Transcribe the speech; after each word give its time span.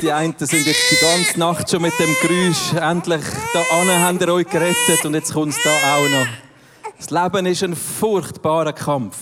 Die 0.00 0.12
einen 0.12 0.34
sind 0.38 0.64
jetzt 0.64 0.90
die 0.92 1.04
ganze 1.04 1.40
Nacht 1.40 1.68
schon 1.68 1.82
mit 1.82 1.92
dem 1.98 2.14
Geräusch 2.22 2.72
endlich 2.74 3.24
da 3.52 3.60
an, 3.80 3.88
haben 3.88 4.20
ihr 4.20 4.32
euch 4.32 4.46
gerettet 4.46 5.04
und 5.04 5.14
jetzt 5.14 5.32
kommt 5.32 5.52
es 5.52 5.62
da 5.64 5.96
auch 5.96 6.08
noch. 6.08 6.26
Das 6.96 7.10
Leben 7.10 7.46
ist 7.46 7.64
ein 7.64 7.74
furchtbarer 7.74 8.72
Kampf. 8.72 9.16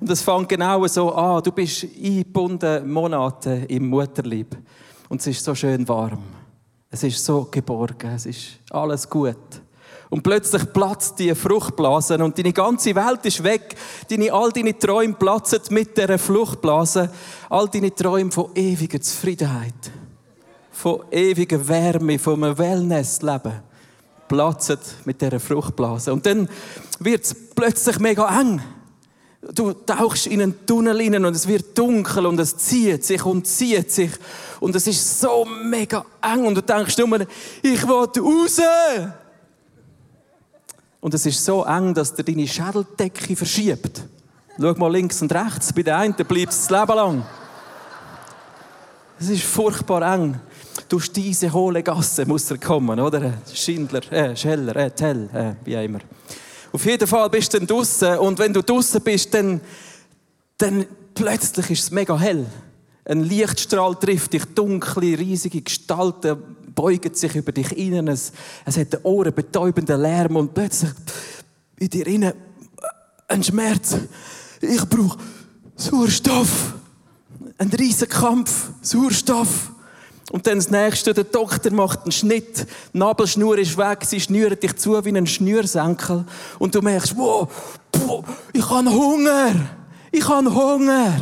Und 0.00 0.08
es 0.08 0.22
fängt 0.22 0.48
genau 0.48 0.86
so 0.86 1.12
an. 1.12 1.42
Du 1.42 1.52
bist 1.52 1.84
eingebunden 1.84 2.90
Monate 2.90 3.66
im 3.68 3.88
Mutterlieb. 3.90 4.56
Und 5.10 5.20
es 5.20 5.26
ist 5.26 5.44
so 5.44 5.54
schön 5.54 5.86
warm. 5.86 6.22
Es 6.90 7.02
ist 7.02 7.22
so 7.22 7.46
geborgen. 7.50 8.12
Es 8.14 8.24
ist 8.24 8.60
alles 8.70 9.08
gut. 9.10 9.60
Und 10.10 10.22
plötzlich 10.22 10.72
platzt 10.72 11.18
die 11.18 11.34
Fruchtblase 11.34 12.16
und 12.22 12.38
deine 12.38 12.52
ganze 12.52 12.94
Welt 12.94 13.26
ist 13.26 13.44
weg. 13.44 13.76
Deine, 14.08 14.32
all 14.32 14.50
deine 14.52 14.78
Träume 14.78 15.14
platzen 15.14 15.60
mit 15.70 15.98
dieser 15.98 16.18
Fruchtblase. 16.18 17.10
All 17.50 17.68
deine 17.68 17.94
Träume 17.94 18.30
von 18.30 18.50
ewiger 18.54 19.00
Zufriedenheit, 19.00 19.90
von 20.78 21.02
ewiger 21.10 21.66
Wärme, 21.66 22.20
von 22.20 22.44
einem 22.44 22.56
Wellnessleben 22.56 23.62
platzen 24.28 24.78
mit 25.04 25.20
dieser 25.20 25.40
Fruchtblase. 25.40 26.12
Und 26.12 26.24
dann 26.24 26.48
wird 27.00 27.24
es 27.24 27.34
plötzlich 27.34 27.98
mega 27.98 28.40
eng. 28.40 28.60
Du 29.54 29.72
tauchst 29.72 30.28
in 30.28 30.40
einen 30.40 30.66
Tunnel 30.66 31.00
hinein 31.00 31.24
und 31.24 31.34
es 31.34 31.48
wird 31.48 31.76
dunkel 31.76 32.26
und 32.26 32.38
es 32.38 32.56
zieht 32.56 33.04
sich 33.04 33.24
und 33.24 33.44
zieht 33.44 33.90
sich. 33.90 34.12
Und 34.60 34.76
es 34.76 34.86
ist 34.86 35.20
so 35.20 35.44
mega 35.64 36.04
eng 36.22 36.46
und 36.46 36.54
du 36.54 36.62
denkst 36.62 36.96
immer, 37.00 37.22
ich 37.60 37.82
will 37.88 38.22
raus. 38.22 38.60
Und 41.00 41.12
es 41.12 41.26
ist 41.26 41.44
so 41.44 41.64
eng, 41.64 41.92
dass 41.92 42.14
dir 42.14 42.22
deine 42.22 42.46
Schädeldecke 42.46 43.34
verschiebt. 43.34 44.04
Schau 44.60 44.74
mal 44.74 44.92
links 44.92 45.20
und 45.22 45.32
rechts. 45.32 45.72
Bei 45.72 45.82
der 45.82 45.96
einen 45.96 46.14
bleibt 46.14 46.52
es 46.52 46.68
das 46.68 46.70
Leben 46.70 46.96
lang. 46.96 47.26
Es 49.18 49.28
ist 49.28 49.42
furchtbar 49.42 50.14
eng. 50.14 50.40
Durch 50.88 51.10
diese 51.12 51.52
hohle 51.52 51.82
Gasse 51.82 52.26
muss 52.26 52.50
er 52.50 52.58
kommen, 52.58 52.98
oder? 53.00 53.34
Schindler, 53.52 54.12
äh, 54.12 54.36
Scheller, 54.36 54.76
äh, 54.76 54.90
Tell, 54.90 55.28
äh, 55.32 55.54
wie 55.64 55.76
auch 55.76 55.82
immer. 55.82 56.00
Auf 56.72 56.84
jeden 56.84 57.06
Fall 57.06 57.30
bist 57.30 57.54
du 57.54 57.60
dann 57.60 58.18
und 58.18 58.38
wenn 58.38 58.52
du 58.52 58.62
draussen 58.62 59.00
bist, 59.02 59.32
dann, 59.32 59.60
dann 60.58 60.86
plötzlich 61.14 61.70
ist 61.70 61.84
es 61.84 61.90
mega 61.90 62.18
hell. 62.18 62.46
Ein 63.04 63.24
Lichtstrahl 63.24 63.94
trifft 63.94 64.34
dich, 64.34 64.44
dunkle, 64.54 65.18
riesige 65.18 65.62
Gestalten 65.62 66.36
beugen 66.74 67.14
sich 67.14 67.34
über 67.34 67.52
dich 67.52 67.68
hinein. 67.68 68.08
Es, 68.08 68.32
es 68.64 68.76
hat 68.76 68.92
den 68.92 69.00
Ohren 69.02 69.34
betäubenden 69.34 70.00
Lärm 70.00 70.36
und 70.36 70.54
plötzlich 70.54 70.92
in 71.78 71.88
dir 71.88 72.06
innen 72.06 72.32
ein 73.26 73.42
Schmerz. 73.42 73.96
Ich 74.60 74.84
brauche 74.88 75.18
Sauerstoff. 75.74 76.74
Ein 77.56 77.70
riesiger 77.70 78.06
Kampf. 78.06 78.70
Sauerstoff. 78.82 79.72
Und 80.30 80.46
dann 80.46 80.58
das 80.58 80.70
nächste, 80.70 81.14
der 81.14 81.24
Doktor 81.24 81.72
macht 81.72 82.02
einen 82.02 82.12
Schnitt, 82.12 82.66
die 82.92 82.98
Nabelschnur 82.98 83.56
ist 83.58 83.78
weg, 83.78 84.00
sie 84.04 84.20
schnürt 84.20 84.62
dich 84.62 84.76
zu 84.76 85.02
wie 85.04 85.16
ein 85.16 85.26
Schnürsenkel. 85.26 86.24
Und 86.58 86.74
du 86.74 86.82
merkst, 86.82 87.16
wow, 87.16 87.48
ich 88.52 88.68
habe 88.68 88.90
Hunger. 88.90 89.54
Ich 90.12 90.28
habe 90.28 90.54
Hunger. 90.54 91.14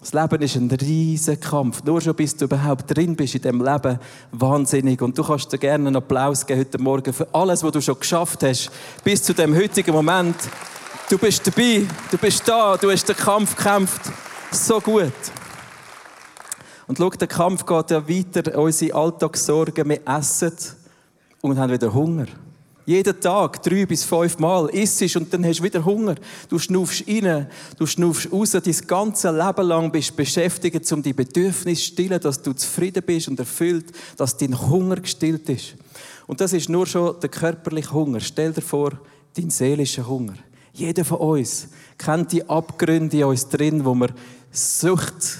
Das 0.00 0.12
Leben 0.12 0.42
ist 0.42 0.54
ein 0.54 0.70
riesiger 0.70 1.36
Kampf. 1.36 1.82
Nur 1.82 2.00
schon 2.00 2.14
bis 2.14 2.36
du 2.36 2.44
überhaupt 2.44 2.96
drin 2.96 3.16
bist 3.16 3.34
in 3.34 3.42
dem 3.42 3.64
Leben, 3.64 3.98
wahnsinnig. 4.30 5.02
Und 5.02 5.18
du 5.18 5.24
kannst 5.24 5.52
dir 5.52 5.58
gerne 5.58 5.88
einen 5.88 5.96
Applaus 5.96 6.46
geben 6.46 6.60
heute 6.60 6.78
Morgen 6.78 7.12
für 7.12 7.26
alles, 7.34 7.64
was 7.64 7.72
du 7.72 7.80
schon 7.80 7.98
geschafft 7.98 8.44
hast, 8.44 8.70
bis 9.02 9.24
zu 9.24 9.34
dem 9.34 9.56
heutigen 9.56 9.92
Moment. 9.92 10.36
Du 11.08 11.18
bist 11.18 11.44
dabei, 11.44 11.86
du 12.10 12.18
bist 12.18 12.46
da, 12.46 12.76
du 12.76 12.90
hast 12.90 13.08
den 13.08 13.16
Kampf 13.16 13.56
gekämpft. 13.56 14.02
So 14.52 14.80
gut. 14.80 15.12
Und 16.86 16.98
schau, 16.98 17.10
der 17.10 17.26
Kampf 17.26 17.66
geht 17.66 17.90
ja 17.90 18.08
weiter, 18.08 18.58
unsere 18.58 18.94
Alltagssorgen, 18.94 19.88
wir 19.88 20.00
essen 20.06 20.52
und 21.40 21.58
haben 21.58 21.72
wieder 21.72 21.92
Hunger. 21.92 22.26
Jeden 22.86 23.20
Tag, 23.20 23.60
drei 23.64 23.84
bis 23.84 24.04
fünf 24.04 24.38
Mal, 24.38 24.68
isst 24.68 25.16
und 25.16 25.32
dann 25.34 25.44
hast 25.44 25.58
du 25.58 25.64
wieder 25.64 25.84
Hunger. 25.84 26.14
Du 26.48 26.56
schnuffst 26.56 27.02
rein, 27.08 27.48
du 27.76 27.84
schnuffst 27.84 28.30
raus, 28.30 28.52
dein 28.52 28.86
ganze 28.86 29.32
Leben 29.32 29.66
lang 29.66 29.90
bist 29.90 30.14
beschäftigt, 30.14 30.92
um 30.92 31.02
die 31.02 31.12
Bedürfnisse 31.12 31.82
zu 31.82 31.86
stillen, 31.88 32.20
dass 32.20 32.40
du 32.40 32.52
zufrieden 32.52 33.02
bist 33.04 33.26
und 33.26 33.40
erfüllt, 33.40 33.86
dass 34.16 34.36
dein 34.36 34.56
Hunger 34.56 34.96
gestillt 34.96 35.48
ist. 35.48 35.74
Und 36.28 36.40
das 36.40 36.52
ist 36.52 36.68
nur 36.68 36.86
schon 36.86 37.18
der 37.18 37.28
körperliche 37.28 37.92
Hunger. 37.92 38.20
Stell 38.20 38.52
dir 38.52 38.62
vor, 38.62 38.92
dein 39.36 39.50
seelischer 39.50 40.06
Hunger. 40.06 40.34
Jeder 40.72 41.04
von 41.04 41.18
uns 41.18 41.66
kennt 41.98 42.30
die 42.30 42.48
Abgründe 42.48 43.18
in 43.18 43.24
uns 43.24 43.48
drin, 43.48 43.84
wo 43.84 43.96
wir 43.96 44.10
Sucht, 44.52 45.38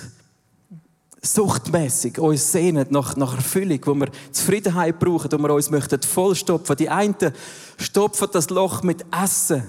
suchtmäßig 1.26 2.18
uns 2.18 2.52
sehnen 2.52 2.86
nach, 2.90 3.16
nach 3.16 3.34
Erfüllung, 3.34 3.80
wo 3.84 3.94
wir 3.94 4.08
Zufriedenheit 4.32 4.98
brauchen, 4.98 5.30
wo 5.32 5.38
wir 5.38 5.54
uns 5.54 5.70
möchten 5.70 6.00
vollstopfen. 6.02 6.76
Die 6.76 6.88
einen 6.88 7.32
stopfen 7.78 8.28
das 8.32 8.50
Loch 8.50 8.82
mit 8.82 9.04
Essen. 9.12 9.64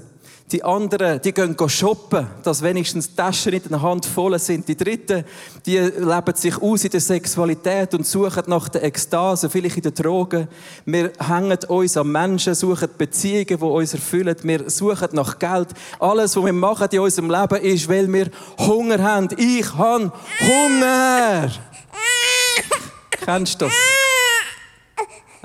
Die 0.50 0.64
anderen, 0.64 1.22
die 1.22 1.34
gehen 1.34 1.58
shoppen, 1.68 2.26
dass 2.42 2.62
wenigstens 2.62 3.10
die 3.10 3.16
Taschen 3.18 3.52
in 3.52 3.68
der 3.68 3.82
Hand 3.82 4.06
voll 4.06 4.40
sind. 4.40 4.66
Die 4.66 4.78
Dritten, 4.78 5.26
die 5.66 5.78
leben 5.78 6.36
sich 6.36 6.62
aus 6.62 6.86
in 6.86 6.92
der 6.92 7.02
Sexualität 7.02 7.94
und 7.94 8.08
suchen 8.08 8.44
nach 8.48 8.70
der 8.70 8.86
Ekstase, 8.86 9.50
vielleicht 9.50 9.76
in 9.76 9.84
den 9.84 9.94
Drogen. 9.94 10.48
Wir 10.86 11.12
hängen 11.20 11.58
uns 11.68 11.98
an 11.98 12.10
Menschen, 12.10 12.56
suchen 12.56 12.88
Beziehungen, 12.98 13.46
die 13.46 13.56
uns 13.56 13.94
erfüllen. 13.94 14.38
Wir 14.42 14.70
suchen 14.70 15.10
nach 15.12 15.38
Geld. 15.38 15.68
Alles, 16.00 16.38
was 16.38 16.46
wir 16.46 16.54
machen 16.54 16.88
in 16.92 17.00
unserem 17.02 17.30
Leben, 17.30 17.62
ist, 17.62 17.90
weil 17.90 18.14
wir 18.14 18.30
Hunger 18.58 19.04
haben. 19.04 19.28
Ich 19.36 19.74
habe 19.74 20.14
Hunger! 20.40 21.52
Kennst 23.12 23.60
du 23.60 23.66
das? 23.66 23.74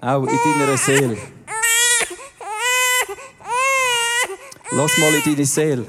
Auch 0.01 0.23
in 0.23 0.61
deiner 0.61 0.77
Seele. 0.77 1.17
Lass 4.75 4.97
mal 4.97 5.15
in 5.15 5.23
deine 5.23 5.45
Seele. 5.45 5.87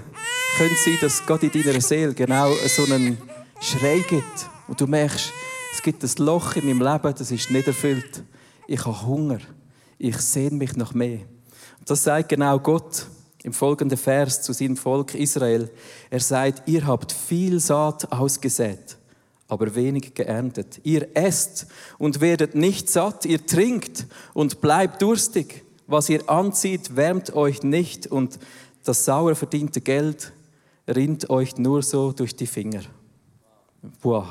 Könnte 0.57 0.75
sein, 0.75 0.97
dass 0.99 1.25
gerade 1.25 1.47
in 1.47 1.63
deiner 1.63 1.79
Seele 1.79 2.13
genau 2.13 2.53
so 2.67 2.83
einen 2.83 3.17
Schrei 3.61 3.99
gibt. 3.99 4.49
Und 4.67 4.81
du 4.81 4.87
merkst, 4.87 5.31
es 5.71 5.81
gibt 5.81 6.03
ein 6.03 6.11
Loch 6.17 6.57
in 6.57 6.65
meinem 6.65 6.81
Leben, 6.81 7.15
das 7.17 7.31
ist 7.31 7.49
nicht 7.49 7.65
erfüllt. 7.65 8.23
Ich 8.67 8.83
habe 8.85 9.05
Hunger. 9.05 9.39
Ich 9.97 10.17
sehne 10.17 10.57
mich 10.57 10.75
nach 10.75 10.93
mehr. 10.93 11.19
Und 11.79 11.89
das 11.89 12.03
sagt 12.03 12.27
genau 12.27 12.59
Gott 12.59 13.07
im 13.43 13.53
folgenden 13.53 13.97
Vers 13.97 14.41
zu 14.41 14.51
seinem 14.51 14.75
Volk 14.75 15.15
Israel. 15.15 15.71
Er 16.09 16.19
sagt, 16.19 16.67
ihr 16.67 16.85
habt 16.85 17.13
viel 17.13 17.61
Saat 17.61 18.11
ausgesät, 18.11 18.97
aber 19.47 19.73
wenig 19.75 20.13
geerntet. 20.13 20.81
Ihr 20.83 21.07
esst 21.15 21.67
und 21.97 22.19
werdet 22.19 22.53
nicht 22.53 22.89
satt. 22.89 23.25
Ihr 23.25 23.45
trinkt 23.45 24.07
und 24.33 24.59
bleibt 24.59 25.01
durstig. 25.01 25.63
Was 25.85 26.09
ihr 26.09 26.29
anzieht, 26.29 26.95
wärmt 26.95 27.35
euch 27.35 27.61
nicht 27.61 28.07
und 28.07 28.39
das 28.83 29.05
sauer 29.05 29.35
verdiente 29.35 29.81
Geld 29.81 30.31
rinnt 30.87 31.29
euch 31.29 31.57
nur 31.57 31.81
so 31.81 32.11
durch 32.11 32.35
die 32.35 32.47
Finger. 32.47 32.81
Wow, 34.01 34.27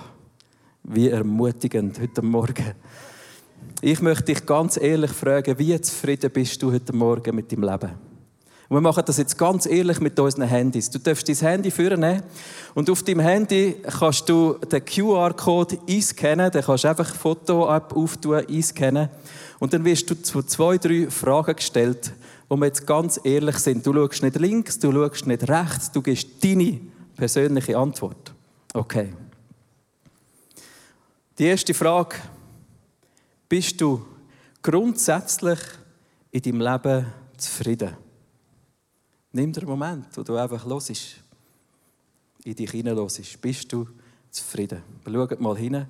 wie 0.83 1.09
ermutigend 1.09 1.99
heute 2.01 2.23
Morgen. 2.23 2.75
Ich 3.81 4.01
möchte 4.01 4.25
dich 4.25 4.45
ganz 4.45 4.77
ehrlich 4.77 5.11
fragen, 5.11 5.59
wie 5.59 5.81
zufrieden 5.81 6.31
bist 6.31 6.63
du 6.63 6.73
heute 6.73 6.93
Morgen 6.93 7.35
mit 7.35 7.51
deinem 7.51 7.65
Leben? 7.65 7.91
Und 8.69 8.77
wir 8.77 8.81
machen 8.81 9.03
das 9.07 9.19
jetzt 9.19 9.37
ganz 9.37 9.67
ehrlich 9.67 10.01
mit 10.01 10.19
unseren 10.19 10.49
Handys. 10.49 10.89
Du 10.89 10.99
darfst 10.99 11.29
dein 11.29 11.37
Handy 11.37 11.71
führen 11.71 12.23
und 12.75 12.89
auf 12.89 13.03
deinem 13.03 13.21
Handy 13.21 13.77
kannst 13.99 14.29
du 14.29 14.55
den 14.55 14.85
QR-Code 14.85 15.79
einscannen. 15.87 16.51
Dann 16.51 16.63
kannst 16.63 16.85
du 16.85 16.89
einfach 16.89 17.11
ein 17.11 17.19
Foto-App 17.19 17.95
auftun, 17.95 18.47
einscannen. 18.49 19.11
Und 19.59 19.75
dann 19.75 19.85
wirst 19.85 20.09
du 20.09 20.15
zu 20.15 20.43
zwei, 20.43 20.79
drei 20.79 21.11
Fragen 21.11 21.57
gestellt 21.57 22.13
wo 22.53 22.57
wir 22.59 22.67
jetzt 22.67 22.87
ganz 22.87 23.19
ehrlich 23.25 23.57
sind. 23.57 23.87
Du 23.87 23.95
schaust 23.95 24.23
nicht 24.23 24.37
links, 24.37 24.79
du 24.79 24.93
schaust 24.93 25.27
nicht 25.27 25.49
rechts, 25.49 25.91
du 25.91 26.03
gibst 26.03 26.45
deine 26.45 26.81
persönliche 27.17 27.79
Antwort. 27.79 28.35
Okay. 28.75 29.15
Die 31.39 31.45
erste 31.45 31.73
Frage. 31.73 32.17
Bist 33.49 33.81
du 33.81 34.05
grundsätzlich 34.61 35.61
in 36.31 36.43
deinem 36.43 36.61
Leben 36.61 37.07
zufrieden? 37.39 37.97
Nimm 39.33 39.51
dir 39.51 39.63
einen 39.63 39.71
Moment, 39.71 40.07
wo 40.15 40.23
du 40.23 40.37
einfach 40.37 40.67
los 40.67 40.91
in 42.45 42.55
dich 42.55 42.71
hineinlosest. 42.71 43.41
Bist 43.41 43.73
du 43.73 43.89
zufrieden? 44.31 44.83
Schau 45.07 45.27
mal 45.39 45.57
hin. 45.57 45.87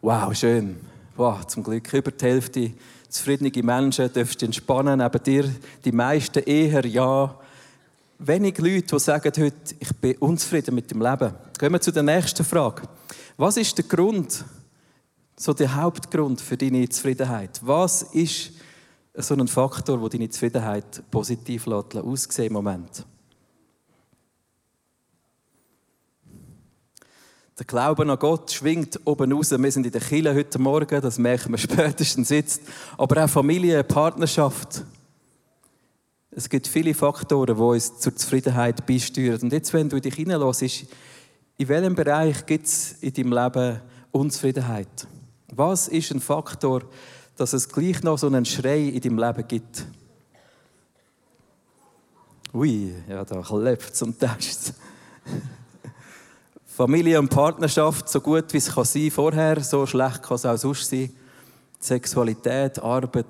Wow, 0.00 0.32
schön. 0.32 0.76
Wow, 1.16 1.44
zum 1.44 1.64
Glück 1.64 1.92
über 1.92 2.12
die 2.12 2.24
Hälfte 2.24 2.72
zufriedene 3.14 3.50
Menschen, 3.62 4.10
du 4.12 4.20
entspannen, 4.20 4.98
neben 4.98 5.22
dir 5.22 5.54
die 5.84 5.92
meisten 5.92 6.42
eher 6.42 6.84
ja. 6.84 7.38
Wenig 8.18 8.58
Leute, 8.58 8.96
die 8.96 8.98
sagen 8.98 9.32
heute, 9.36 9.74
ich 9.78 9.92
bin 9.96 10.16
unzufrieden 10.18 10.74
mit 10.74 10.90
dem 10.90 11.00
Leben. 11.00 11.34
Gehen 11.58 11.72
wir 11.72 11.80
zu 11.80 11.92
der 11.92 12.02
nächsten 12.02 12.44
Frage. 12.44 12.82
Was 13.36 13.56
ist 13.56 13.76
der 13.78 13.84
Grund, 13.84 14.44
so 15.36 15.52
der 15.52 15.74
Hauptgrund 15.74 16.40
für 16.40 16.56
deine 16.56 16.88
Zufriedenheit? 16.88 17.60
Was 17.62 18.02
ist 18.02 18.52
so 19.14 19.34
ein 19.34 19.48
Faktor, 19.48 19.98
der 19.98 20.08
deine 20.08 20.30
Zufriedenheit 20.30 21.02
positiv 21.10 21.66
aussehen 21.68 22.46
im 22.46 22.52
Moment? 22.52 23.04
Der 27.56 27.66
Glaube 27.66 28.02
an 28.02 28.18
Gott 28.18 28.50
schwingt 28.50 28.98
oben 29.04 29.32
raus. 29.32 29.52
Wir 29.52 29.70
sind 29.70 29.86
in 29.86 29.92
der 29.92 30.00
Kille 30.00 30.34
heute 30.34 30.58
Morgen, 30.58 31.00
das 31.00 31.18
merken 31.18 31.52
wir 31.52 31.58
spätestens 31.58 32.30
jetzt. 32.30 32.62
Aber 32.98 33.24
auch 33.24 33.30
Familie, 33.30 33.84
Partnerschaft. 33.84 34.82
Es 36.32 36.48
gibt 36.48 36.66
viele 36.66 36.94
Faktoren, 36.94 37.54
die 37.54 37.62
uns 37.62 38.00
zur 38.00 38.16
Zufriedenheit 38.16 38.84
beisteuern. 38.84 39.38
Und 39.40 39.52
jetzt, 39.52 39.72
wenn 39.72 39.88
du 39.88 40.00
dich 40.00 40.16
hineinlässt, 40.16 40.86
in 41.56 41.68
welchem 41.68 41.94
Bereich 41.94 42.44
gibt 42.44 42.66
es 42.66 42.94
in 43.00 43.12
deinem 43.12 43.32
Leben 43.32 43.80
Unzufriedenheit? 44.10 45.06
Was 45.52 45.86
ist 45.86 46.10
ein 46.10 46.20
Faktor, 46.20 46.82
dass 47.36 47.52
es 47.52 47.68
gleich 47.68 48.02
noch 48.02 48.18
so 48.18 48.26
einen 48.26 48.44
Schrei 48.44 48.80
in 48.80 49.00
deinem 49.00 49.18
Leben 49.18 49.46
gibt? 49.46 49.86
Ui, 52.52 52.92
ja, 53.08 53.24
da 53.24 53.40
klebt 53.42 53.94
zum 53.94 54.18
Text. 54.18 54.74
Familie 56.76 57.20
und 57.20 57.28
Partnerschaft, 57.28 58.08
so 58.08 58.20
gut 58.20 58.52
wie 58.52 58.56
es 58.56 58.74
kann 58.74 58.84
sein 58.84 59.08
vorher, 59.08 59.62
so 59.62 59.86
schlecht 59.86 60.24
kann 60.24 60.34
es 60.34 60.44
auch 60.44 60.56
sonst 60.56 60.90
sein. 60.90 61.08
Sexualität, 61.78 62.80
Arbeit. 62.80 63.26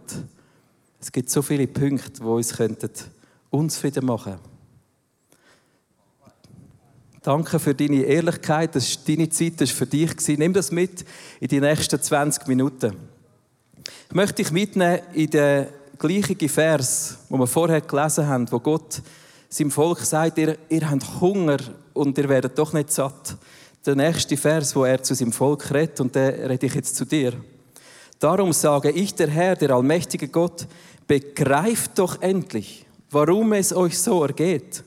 Es 0.99 1.13
gibt 1.13 1.29
so 1.29 1.43
viele 1.43 1.67
Punkte, 1.67 2.11
die 2.11 2.23
uns 2.23 2.59
unzufrieden 3.51 4.07
machen 4.07 4.33
könnten. 4.33 4.49
Danke 7.21 7.59
für 7.59 7.75
deine 7.75 8.05
Ehrlichkeit. 8.05 8.77
Das 8.77 8.89
ist 8.89 9.07
deine 9.07 9.29
Zeit, 9.29 9.61
das 9.61 9.69
war 9.69 9.77
für 9.77 9.87
dich. 9.89 10.39
Nimm 10.39 10.55
das 10.55 10.71
mit 10.71 11.05
in 11.39 11.49
die 11.49 11.61
nächsten 11.61 12.01
20 12.01 12.47
Minuten. 12.47 12.97
Ich 14.09 14.15
möchte 14.15 14.37
dich 14.37 14.53
mitnehmen 14.53 15.01
in 15.13 15.29
den 15.29 15.67
gleichen 15.99 16.49
Vers, 16.49 17.19
wo 17.29 17.37
wir 17.37 17.47
vorher 17.47 17.83
gelesen 17.83 18.27
haben, 18.27 18.51
wo 18.51 18.59
Gott 18.59 19.03
seinem 19.55 19.71
Volk 19.71 20.01
sagt, 20.01 20.39
ihr, 20.39 20.57
ihr 20.69 20.91
habt 20.91 21.21
Hunger 21.21 21.59
und 21.93 22.17
ihr 22.19 22.29
werdet 22.29 22.59
doch 22.59 22.73
nicht 22.73 22.91
satt. 22.91 23.37
Der 23.87 23.95
nächste 23.95 24.37
Vers, 24.37 24.75
wo 24.75 24.85
er 24.85 25.03
zu 25.03 25.15
seinem 25.15 25.33
Volk 25.33 25.73
redet, 25.73 26.01
und 26.01 26.15
der 26.15 26.49
rede 26.49 26.67
ich 26.67 26.75
jetzt 26.75 26.97
zu 26.97 27.05
dir. 27.05 27.35
Darum 28.19 28.53
sage 28.53 28.91
ich, 28.91 29.15
der 29.15 29.29
Herr, 29.29 29.57
der 29.57 29.71
allmächtige 29.71 30.29
Gott, 30.29 30.67
begreift 31.07 31.99
doch 31.99 32.21
endlich, 32.23 32.87
warum 33.11 33.53
es 33.53 33.75
euch 33.75 33.99
so 33.99 34.23
ergeht 34.23 34.83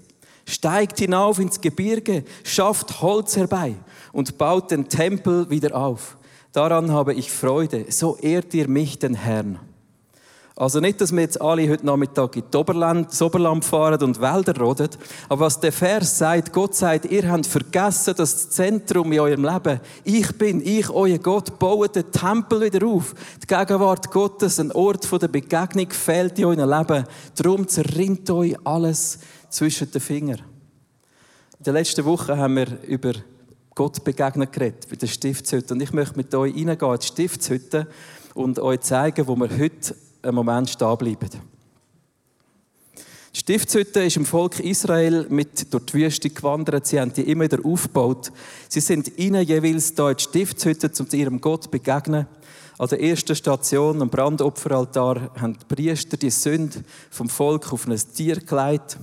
steigt 0.47 0.99
hinauf 0.99 1.39
ins 1.39 1.61
Gebirge, 1.61 2.23
schafft 2.43 3.01
Holz 3.01 3.35
herbei 3.35 3.75
und 4.13 4.37
baut 4.37 4.71
den 4.71 4.87
Tempel 4.87 5.49
wieder 5.49 5.75
auf. 5.75 6.17
Daran 6.53 6.91
habe 6.91 7.13
ich 7.13 7.29
Freude. 7.31 7.85
So 7.89 8.17
ehrt 8.17 8.53
ihr 8.53 8.67
mich, 8.67 8.97
den 8.97 9.13
Herrn. 9.13 9.59
Also 10.57 10.79
nicht, 10.79 10.99
dass 10.99 11.11
wir 11.11 11.21
jetzt 11.21 11.39
alle 11.39 11.69
heute 11.69 11.85
Nachmittag 11.85 12.35
in 12.35 12.43
die 12.51 12.57
Oberland, 12.57 13.11
das 13.11 13.21
Oberland 13.21 13.63
fahren 13.63 14.01
und 14.01 14.19
Wälder 14.19 14.59
roden, 14.59 14.89
aber 15.29 15.45
was 15.45 15.59
der 15.59 15.71
Vers 15.71 16.17
sagt, 16.17 16.51
Gott 16.51 16.73
sagt, 16.73 17.05
ihr 17.05 17.31
habt 17.31 17.45
vergessen, 17.45 18.15
das 18.17 18.49
Zentrum 18.49 19.11
in 19.11 19.19
eurem 19.19 19.45
Leben, 19.45 19.79
ich 20.03 20.35
bin, 20.35 20.65
ich, 20.65 20.89
euer 20.89 21.19
Gott, 21.19 21.59
baut 21.59 21.95
den 21.95 22.11
Tempel 22.11 22.61
wieder 22.61 22.87
auf. 22.87 23.13
Die 23.43 23.45
Gegenwart 23.45 24.09
Gottes, 24.09 24.59
ein 24.59 24.71
Ort 24.71 25.21
der 25.21 25.27
Begegnung, 25.27 25.91
fehlt 25.91 26.39
in 26.39 26.45
eurem 26.45 26.67
Leben. 26.67 27.05
Darum 27.35 27.67
zerrinnt 27.67 28.27
euch 28.31 28.55
alles 28.63 29.19
zwischen 29.49 29.91
den 29.91 30.01
Fingern. 30.01 30.41
In 31.59 31.65
der 31.65 31.73
letzten 31.73 32.03
Woche 32.03 32.35
haben 32.35 32.55
wir 32.55 32.81
über 32.81 33.13
Gott 33.75 34.03
begegnet 34.03 34.51
geredet, 34.53 34.89
bei 34.89 34.95
der 34.95 35.05
Stiftshütte. 35.05 35.75
Und 35.75 35.83
ich 35.83 35.93
möchte 35.93 36.17
mit 36.17 36.33
euch 36.33 36.55
reingehen 36.55 36.93
in 36.93 36.99
die 36.99 37.05
Stiftshütte 37.05 37.85
und 38.33 38.57
euch 38.57 38.79
zeigen, 38.79 39.27
wo 39.27 39.35
wir 39.35 39.55
heute 39.55 39.95
einen 40.27 40.35
Moment 40.35 40.69
stehen 40.69 40.97
bleiben. 40.97 41.29
Die 43.33 43.39
Stiftshütte 43.41 44.03
ist 44.03 44.17
im 44.17 44.25
Volk 44.25 44.59
Israel 44.59 45.27
mit 45.29 45.71
durch 45.71 45.85
die 45.85 45.93
Wüste 45.93 46.29
gewandert. 46.29 46.87
Sie 46.87 46.99
haben 46.99 47.13
die 47.13 47.29
immer 47.29 47.43
wieder 47.43 47.63
aufgebaut. 47.63 48.31
Sie 48.67 48.79
sind 48.79 49.17
ihnen 49.17 49.45
jeweils 49.45 49.93
da 49.93 50.09
in 50.09 50.17
die 50.17 50.23
Stiftshütte, 50.23 50.91
um 50.99 51.07
ihrem 51.11 51.39
Gott 51.39 51.65
zu 51.65 51.69
begegnen. 51.69 52.25
An 52.79 52.87
der 52.89 53.01
ersten 53.01 53.35
Station, 53.35 54.01
am 54.01 54.09
Brandopferaltar, 54.09 55.31
haben 55.39 55.57
die 55.57 55.75
Priester 55.75 56.17
die 56.17 56.29
Sünde 56.29 56.83
vom 57.09 57.29
Volk 57.29 57.71
auf 57.71 57.87
ein 57.87 57.99
Tier 58.13 58.37
gelegt. 58.37 58.97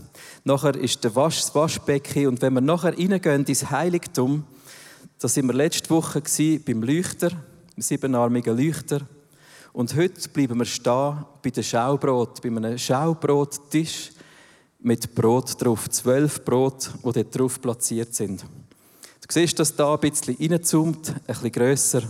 Nachher 0.45 0.75
ist 0.77 1.03
der 1.05 1.15
Wasch, 1.17 1.41
das 1.41 1.55
Waschbecken. 1.55 2.27
Und 2.27 2.43
wenn 2.43 2.55
wir 2.55 2.61
nachher 2.61 2.97
reingehen 2.97 3.45
ins 3.45 3.71
Heiligtum, 3.71 4.45
da 5.19 5.29
sind 5.29 5.47
wir 5.47 5.55
letzte 5.55 5.91
Woche 5.91 6.23
beim 6.67 6.83
Leuchter, 6.83 7.31
dem 7.31 7.83
siebenarmigen 7.83 8.57
Leuchter. 8.57 9.03
Und 9.75 9.97
heute 9.97 10.29
bleiben 10.29 10.61
wir 10.61 10.67
stehen 10.67 11.25
bei 11.43 11.51
dem 11.51 11.65
Schaubrot, 11.65 12.41
bei 12.41 12.49
einem 12.49 12.79
Schaubrottisch 12.79 14.13
mit 14.79 15.13
Brot 15.17 15.61
drauf. 15.61 15.91
Zwölf 15.91 16.45
Brot, 16.45 16.93
die 17.05 17.13
dort 17.13 17.37
drauf 17.37 17.61
platziert 17.61 18.15
sind. 18.15 18.43
Du 18.43 19.27
siehst 19.29 19.59
das 19.59 19.75
da 19.75 19.95
ein 19.95 19.99
bisschen 19.99 20.37
reinzoomt, 20.39 21.09
ein 21.09 21.23
bisschen 21.27 21.51
grösser. 21.51 22.03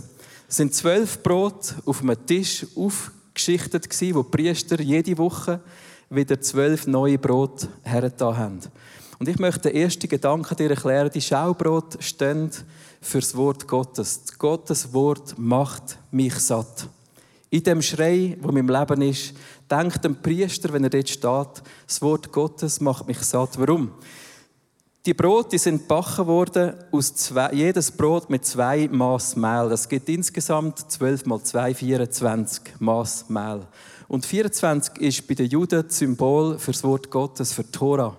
Es 0.47 0.57
sind 0.57 0.75
zwölf 0.75 1.23
Brot 1.23 1.73
auf 1.87 2.03
einem 2.03 2.23
Tisch 2.27 2.67
aufgeschichtet 2.75 3.89
gewesen, 3.89 4.15
wo 4.15 4.21
die 4.21 4.29
Priester 4.29 4.79
jede 4.79 5.17
Woche 5.17 5.59
wieder 6.11 6.39
zwölf 6.39 6.85
neue 6.85 7.17
Brot 7.17 7.67
hergetan 7.81 8.37
haben. 8.37 8.59
Und 9.17 9.27
ich 9.27 9.39
möchte 9.39 9.71
den 9.71 9.81
ersten 9.81 10.07
Gedanken 10.07 10.55
dir 10.55 10.69
erklären. 10.69 11.09
Die 11.11 11.19
Schaubrot 11.19 11.97
stehen 11.99 12.51
für 13.01 13.21
das 13.21 13.35
Wort 13.35 13.67
Gottes. 13.67 14.21
Gottes 14.37 14.93
Wort 14.93 15.33
macht 15.39 15.97
mich 16.11 16.35
satt. 16.35 16.89
In 17.49 17.63
dem 17.63 17.81
Schrei, 17.81 18.37
wo 18.41 18.51
meinem 18.51 18.69
Leben 18.69 19.01
ist, 19.01 19.33
denkt 19.69 20.05
ein 20.05 20.21
Priester, 20.21 20.73
wenn 20.73 20.83
er 20.83 20.89
dort 20.89 21.09
steht, 21.09 21.63
das 21.87 22.01
Wort 22.01 22.31
Gottes 22.31 22.81
macht 22.81 23.07
mich 23.07 23.19
satt. 23.19 23.57
Warum? 23.59 23.91
Die 25.05 25.13
Brote 25.13 25.59
sind 25.59 25.81
gebacken 25.81 26.25
worden, 26.25 26.73
aus 26.91 27.13
zwei, 27.13 27.53
jedes 27.53 27.91
Brot 27.91 28.27
mit 28.27 28.43
zwei 28.43 28.87
Maß 28.91 29.35
Mehl. 29.35 29.69
Das 29.69 29.87
gibt 29.87 30.09
insgesamt 30.09 30.79
12 30.91 31.27
mal 31.27 31.43
2, 31.43 31.75
24 31.75 32.61
Maß 32.79 33.29
Mehl. 33.29 33.67
Und 34.07 34.25
24 34.25 34.97
ist 34.97 35.27
bei 35.27 35.35
den 35.35 35.47
Juden 35.47 35.83
das 35.87 35.99
Symbol 35.99 36.57
für 36.57 36.71
das 36.71 36.83
Wort 36.83 37.11
Gottes, 37.11 37.53
für 37.53 37.69
Tora. 37.69 38.17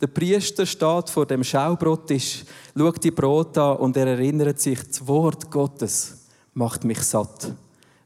Der 0.00 0.06
Priester 0.06 0.64
steht 0.64 1.10
vor 1.10 1.26
dem 1.26 1.42
Schaubrottisch, 1.42 2.44
schaut 2.76 3.02
die 3.02 3.10
Brot 3.10 3.58
an 3.58 3.78
und 3.78 3.96
er 3.96 4.06
erinnert 4.06 4.60
sich, 4.60 4.78
das 4.86 5.04
Wort 5.08 5.50
Gottes 5.50 6.18
macht 6.54 6.84
mich 6.84 7.02
satt. 7.02 7.52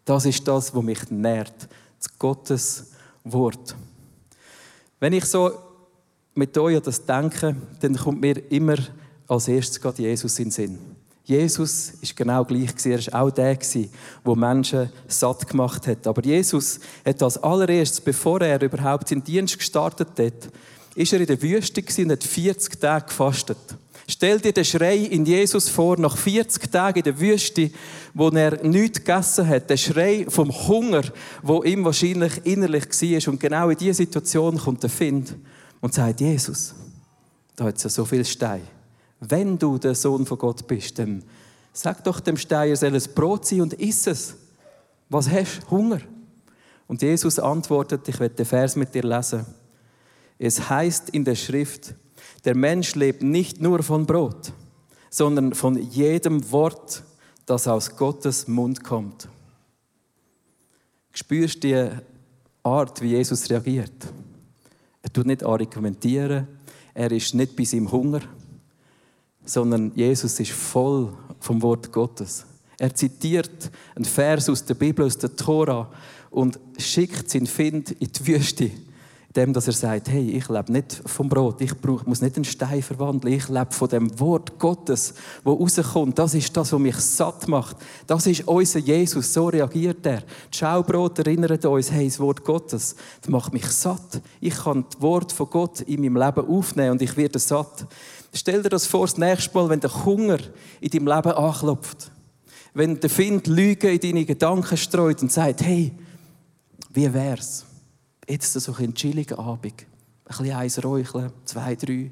Das 0.04 0.26
ist 0.26 0.47
das, 0.47 0.75
was 0.75 0.82
mich 0.82 1.11
nährt. 1.11 1.68
Das 1.99 2.18
Gottes 2.18 2.87
Wort. 3.25 3.76
Wenn 4.99 5.12
ich 5.12 5.25
so 5.25 5.52
mit 6.35 6.56
euch 6.59 6.76
an 6.76 6.82
das 6.82 7.04
denke, 7.04 7.56
dann 7.80 7.97
kommt 7.97 8.21
mir 8.21 8.50
immer 8.50 8.76
als 9.28 9.49
erstes 9.49 9.80
gerade 9.80 10.02
Jesus 10.02 10.38
in 10.38 10.47
den 10.47 10.50
Sinn. 10.50 10.78
Jesus 11.25 11.92
ist 12.00 12.16
genau 12.16 12.44
gleich 12.44 12.75
Er 12.85 12.99
ist 12.99 13.14
auch 13.14 13.30
der 13.30 13.54
der 13.54 14.37
Menschen 14.37 14.90
satt 15.06 15.47
gemacht 15.47 15.87
hat. 15.87 16.06
Aber 16.06 16.23
Jesus 16.25 16.80
hat 17.04 17.23
als 17.23 17.38
allererstes, 17.38 18.00
bevor 18.00 18.40
er 18.40 18.61
überhaupt 18.61 19.09
seinen 19.09 19.23
Dienst 19.23 19.59
gestartet 19.59 20.18
hat, 20.18 20.50
ist 20.97 21.12
er 21.12 21.21
in 21.21 21.26
der 21.26 21.40
Wüste 21.40 21.82
und 22.02 22.11
hat 22.11 22.25
40 22.25 22.80
Tage 22.80 23.06
gefastet. 23.06 23.59
Stell 24.12 24.38
dir 24.40 24.52
den 24.52 24.66
Schrei 24.66 24.99
in 24.99 25.25
Jesus 25.25 25.71
vor, 25.71 25.99
nach 25.99 26.19
40 26.19 26.71
Tagen 26.71 26.99
in 26.99 27.04
der 27.04 27.19
Wüste, 27.19 27.71
wo 28.12 28.28
er 28.28 28.62
nichts 28.62 28.99
gegessen 28.99 29.49
hat. 29.49 29.71
Der 29.71 29.78
Schrei 29.78 30.26
vom 30.28 30.50
Hunger, 30.50 31.00
wo 31.40 31.62
ihm 31.62 31.83
wahrscheinlich 31.83 32.45
innerlich 32.45 32.85
war. 32.85 33.33
Und 33.33 33.40
genau 33.40 33.71
in 33.71 33.78
diese 33.78 33.95
Situation 33.95 34.59
kommt 34.59 34.83
der 34.83 34.90
Find 34.90 35.35
und 35.81 35.95
sagt, 35.95 36.21
Jesus, 36.21 36.75
da 37.57 37.64
hat 37.64 37.78
es 37.78 37.85
ja 37.85 37.88
so 37.88 38.04
viel 38.04 38.23
Stein. 38.26 38.61
Wenn 39.19 39.59
du 39.59 39.78
der 39.78 39.95
Sohn 39.95 40.26
von 40.26 40.37
Gott 40.37 40.66
bist, 40.66 40.99
dann 40.99 41.25
sag 41.73 42.04
doch 42.04 42.21
dem 42.21 42.37
Stein, 42.37 42.69
er 42.69 42.76
soll 42.76 42.95
es 42.95 43.09
Brot 43.09 43.47
sein 43.47 43.62
und 43.62 43.73
iss 43.73 44.07
es. 44.07 44.35
Was 45.09 45.31
hast 45.31 45.62
du? 45.62 45.71
Hunger? 45.71 46.00
Und 46.87 47.00
Jesus 47.00 47.38
antwortet, 47.38 48.07
ich 48.09 48.21
werde 48.21 48.35
den 48.35 48.45
Vers 48.45 48.76
mit 48.76 48.95
dir 48.95 49.04
lesen. 49.04 49.47
Es 50.38 50.69
heißt 50.69 51.09
in 51.11 51.25
der 51.25 51.35
Schrift, 51.35 51.95
der 52.45 52.57
Mensch 52.57 52.95
lebt 52.95 53.23
nicht 53.23 53.61
nur 53.61 53.83
von 53.83 54.07
Brot, 54.07 54.52
sondern 55.11 55.55
von 55.55 55.76
jedem 55.76 56.50
Wort, 56.50 57.02
das 57.47 57.69
aus 57.69 57.97
Gottes 57.97 58.49
Mund 58.49 58.83
kommt. 58.83 59.29
Spürst 61.12 61.62
die 61.62 61.88
Art, 62.62 63.02
wie 63.02 63.09
Jesus 63.09 63.50
reagiert? 63.50 63.93
Er 65.02 65.12
tut 65.12 65.26
nicht 65.26 65.45
argumentieren. 65.45 66.47
Er 66.95 67.11
ist 67.11 67.35
nicht 67.35 67.57
bei 67.57 67.64
seinem 67.64 67.91
Hunger, 67.91 68.21
sondern 69.45 69.93
Jesus 69.95 70.38
ist 70.41 70.52
voll 70.52 71.12
vom 71.41 71.61
Wort 71.62 71.91
Gottes. 71.91 72.47
Er 72.79 72.95
zitiert 72.95 73.71
einen 73.95 74.05
Vers 74.05 74.49
aus 74.49 74.64
der 74.64 74.75
Bibel, 74.75 75.05
aus 75.05 75.19
der 75.19 75.35
Tora 75.35 75.91
und 76.31 76.59
schickt 76.79 77.31
seinen 77.31 77.47
Find 77.47 77.93
in 77.93 78.11
die 78.12 78.26
Wüste, 78.26 78.71
dem, 79.36 79.52
dass 79.52 79.66
er 79.66 79.72
sagt, 79.72 80.08
hey, 80.08 80.30
ich 80.30 80.48
lebe 80.48 80.72
nicht 80.72 81.02
vom 81.06 81.28
Brot, 81.28 81.60
ich 81.60 81.74
brauch, 81.74 82.04
muss 82.04 82.20
nicht 82.20 82.36
einen 82.36 82.44
Stein 82.44 82.82
verwandeln, 82.82 83.34
ich 83.34 83.48
lebe 83.48 83.70
von 83.70 83.88
dem 83.88 84.20
Wort 84.20 84.58
Gottes, 84.58 85.14
wo 85.42 85.54
rauskommt. 85.54 86.18
Das 86.18 86.34
ist 86.34 86.54
das, 86.56 86.72
was 86.72 86.80
mich 86.80 86.96
satt 86.96 87.48
macht. 87.48 87.76
Das 88.06 88.26
ist 88.26 88.46
unser 88.46 88.80
Jesus, 88.80 89.32
so 89.32 89.48
reagiert 89.48 90.04
er. 90.04 90.22
Das 90.50 90.58
Schaubrot 90.58 91.18
erinnert 91.18 91.64
uns, 91.64 91.90
hey, 91.90 92.06
das 92.06 92.20
Wort 92.20 92.44
Gottes, 92.44 92.94
das 93.20 93.30
macht 93.30 93.52
mich 93.52 93.66
satt. 93.66 94.20
Ich 94.40 94.54
kann 94.54 94.84
das 94.90 95.00
Wort 95.00 95.32
von 95.32 95.48
Gott 95.48 95.80
in 95.82 96.02
meinem 96.02 96.16
Leben 96.16 96.46
aufnehmen 96.46 96.92
und 96.92 97.02
ich 97.02 97.16
werde 97.16 97.38
satt. 97.38 97.86
Stell 98.34 98.62
dir 98.62 98.70
das 98.70 98.86
vor, 98.86 99.06
das 99.06 99.18
nächste 99.18 99.54
Mal, 99.54 99.68
wenn 99.68 99.80
der 99.80 100.04
Hunger 100.04 100.38
in 100.80 100.90
deinem 100.90 101.06
Leben 101.06 101.32
anklopft. 101.32 102.10
Wenn 102.74 103.00
der 103.00 103.10
Find 103.10 103.46
Lüge 103.46 103.90
in 103.90 104.00
deine 104.00 104.24
Gedanken 104.24 104.76
streut 104.76 105.22
und 105.22 105.30
sagt, 105.30 105.62
hey, 105.62 105.92
wie 106.92 107.12
wär's? 107.12 107.66
Jetzt 108.32 108.54
so 108.54 108.74
ein 108.74 108.94
chilliger 108.94 109.38
Abend. 109.38 109.82
Ein 110.24 110.26
bisschen 110.26 110.56
eins 110.56 110.82
räucheln, 110.82 111.30
zwei, 111.44 111.74
drei. 111.74 112.10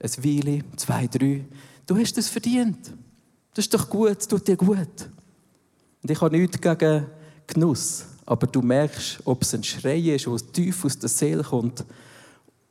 Ein 0.00 0.24
Weile, 0.24 0.64
zwei, 0.74 1.06
drei. 1.06 1.44
Du 1.86 1.96
hast 1.96 2.18
es 2.18 2.28
verdient. 2.28 2.92
Das 3.54 3.66
ist 3.66 3.72
doch 3.72 3.88
gut, 3.88 4.16
das 4.16 4.26
tut 4.26 4.48
dir 4.48 4.56
gut. 4.56 5.08
Und 6.02 6.10
ich 6.10 6.20
habe 6.20 6.36
nichts 6.36 6.60
gegen 6.60 7.06
Genuss. 7.46 8.06
Aber 8.26 8.48
du 8.48 8.60
merkst, 8.60 9.20
ob 9.24 9.42
es 9.42 9.54
ein 9.54 9.62
Schrei 9.62 10.00
ist, 10.00 10.26
der 10.26 10.52
tief 10.52 10.84
aus 10.84 10.98
der 10.98 11.08
Seele 11.08 11.44
kommt. 11.44 11.84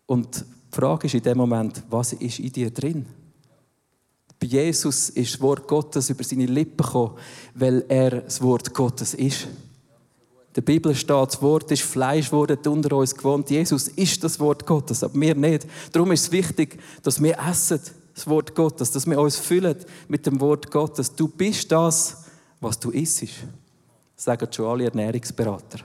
Und 0.05 0.41
die 0.41 0.75
Frage 0.75 1.07
ist 1.07 1.13
in 1.13 1.23
dem 1.23 1.37
Moment, 1.37 1.81
was 1.89 2.11
ist 2.11 2.39
in 2.39 2.51
dir 2.51 2.71
drin? 2.71 3.05
Bei 4.37 4.47
Jesus 4.47 5.11
ist 5.11 5.35
das 5.35 5.39
Wort 5.39 5.65
Gottes 5.65 6.09
über 6.09 6.25
seine 6.25 6.45
Lippen 6.45 6.85
gekommen, 6.85 7.15
weil 7.55 7.85
er 7.87 8.19
das 8.19 8.41
Wort 8.41 8.73
Gottes 8.73 9.13
ist 9.13 9.47
der 10.55 10.61
Bibel 10.61 10.93
steht, 10.93 11.09
das 11.09 11.41
Wort 11.41 11.71
ist 11.71 11.83
Fleisch 11.83 12.27
geworden, 12.27 12.57
unter 12.67 12.97
uns 12.97 13.15
gewohnt. 13.15 13.49
Jesus 13.49 13.87
ist 13.87 14.23
das 14.23 14.39
Wort 14.39 14.65
Gottes, 14.65 15.03
aber 15.03 15.19
wir 15.19 15.35
nicht. 15.35 15.65
Darum 15.91 16.11
ist 16.11 16.23
es 16.23 16.31
wichtig, 16.31 16.77
dass 17.03 17.21
wir 17.21 17.37
essen 17.39 17.79
das 18.13 18.27
Wort 18.27 18.53
Gottes, 18.53 18.91
dass 18.91 19.07
wir 19.07 19.19
uns 19.19 19.37
füllen 19.37 19.77
mit 20.07 20.25
dem 20.25 20.39
Wort 20.41 20.69
Gottes. 20.69 21.15
Du 21.15 21.27
bist 21.29 21.71
das, 21.71 22.25
was 22.59 22.77
du 22.79 22.91
isst. 22.91 23.23
Sagen 24.15 24.47
schon 24.51 24.65
alle 24.65 24.85
Ernährungsberater. 24.85 25.79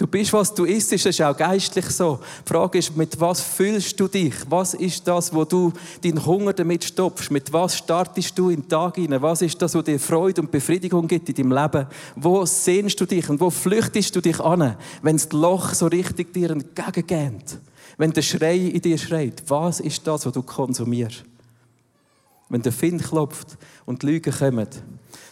Du 0.00 0.06
bist, 0.06 0.32
was 0.32 0.54
du 0.54 0.64
isst, 0.64 0.90
das 0.92 1.04
ist 1.04 1.20
auch 1.20 1.36
geistlich 1.36 1.84
so. 1.84 2.20
Die 2.42 2.48
Frage 2.48 2.78
ist, 2.78 2.96
mit 2.96 3.20
was 3.20 3.42
fühlst 3.42 4.00
du 4.00 4.08
dich? 4.08 4.32
Was 4.48 4.72
ist 4.72 5.06
das, 5.06 5.30
wo 5.30 5.44
du 5.44 5.74
deinen 6.02 6.24
Hunger 6.24 6.54
damit 6.54 6.84
stopfst? 6.84 7.30
Mit 7.30 7.52
was 7.52 7.76
startest 7.76 8.38
du 8.38 8.48
in 8.48 8.62
den 8.62 8.68
Tag 8.70 8.96
hinein? 8.96 9.20
Was 9.20 9.42
ist 9.42 9.60
das, 9.60 9.74
was 9.74 9.84
dir 9.84 10.00
Freude 10.00 10.40
und 10.40 10.50
Befriedigung 10.50 11.06
gibt 11.06 11.28
in 11.28 11.34
deinem 11.34 11.52
Leben? 11.52 11.86
Wo 12.16 12.46
sehnst 12.46 12.98
du 12.98 13.04
dich 13.04 13.28
und 13.28 13.42
wo 13.42 13.50
flüchtest 13.50 14.16
du 14.16 14.22
dich 14.22 14.40
an, 14.40 14.74
wenn 15.02 15.18
das 15.18 15.30
Loch 15.32 15.74
so 15.74 15.86
richtig 15.86 16.32
dir 16.32 16.48
entgegengeht? 16.48 17.58
Wenn 17.98 18.12
der 18.12 18.22
Schrei 18.22 18.56
in 18.56 18.80
dir 18.80 18.96
schreit, 18.96 19.42
was 19.48 19.80
ist 19.80 20.06
das, 20.06 20.24
was 20.24 20.32
du 20.32 20.42
konsumierst? 20.42 21.26
Wenn 22.50 22.62
der 22.62 22.72
Find 22.72 23.02
klopft 23.02 23.56
und 23.86 24.02
die 24.02 24.06
Lügen 24.06 24.34
kommen, 24.34 24.68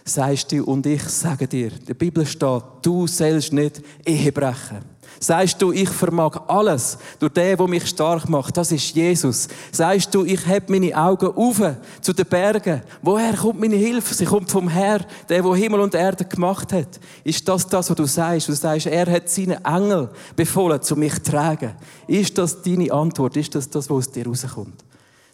sagst 0.05 0.53
du, 0.53 0.65
und 0.65 0.87
ich 0.87 1.03
sage 1.03 1.47
dir, 1.47 1.73
in 1.73 1.85
der 1.85 1.95
Bibel 1.95 2.25
steht, 2.25 2.63
du 2.81 3.07
sollst 3.07 3.53
nicht 3.53 3.83
Ehe 4.07 4.33
brechen. 4.33 4.79
Sagst 5.21 5.61
du, 5.61 5.73
ich 5.73 5.89
vermag 5.89 6.41
alles 6.47 6.97
durch 7.19 7.33
den, 7.33 7.57
der 7.57 7.67
mich 7.67 7.87
stark 7.89 8.29
macht, 8.29 8.57
das 8.57 8.71
ist 8.71 8.95
Jesus. 8.95 9.49
Sagst 9.73 10.15
du, 10.15 10.25
ich 10.25 10.47
heb 10.47 10.71
meine 10.71 10.97
Augen 10.97 11.27
auf 11.35 11.61
zu 12.01 12.13
den 12.13 12.27
Bergen. 12.27 12.83
Woher 13.03 13.35
kommt 13.35 13.59
meine 13.59 13.75
Hilfe? 13.75 14.15
Sie 14.15 14.25
kommt 14.25 14.49
vom 14.49 14.69
Herr, 14.69 15.01
der, 15.29 15.43
der 15.43 15.55
Himmel 15.55 15.81
und 15.81 15.95
Erde 15.95 16.25
gemacht 16.25 16.73
hat. 16.73 17.01
Ist 17.25 17.49
das 17.49 17.67
das, 17.67 17.91
was 17.91 17.97
du 17.97 18.05
sagst? 18.05 18.49
Du 18.49 18.53
sagst, 18.53 18.87
er 18.87 19.11
hat 19.11 19.29
seinen 19.29 19.65
Engel 19.65 20.09
befohlen, 20.37 20.81
zu 20.81 20.95
mich 20.95 21.15
zu 21.15 21.33
tragen. 21.33 21.73
Ist 22.07 22.39
das 22.39 22.63
deine 22.63 22.93
Antwort? 22.93 23.37
Ist 23.37 23.55
das 23.57 23.69
das, 23.69 23.91
was 23.91 23.97
aus 23.97 24.13
dir 24.13 24.25
rauskommt? 24.25 24.85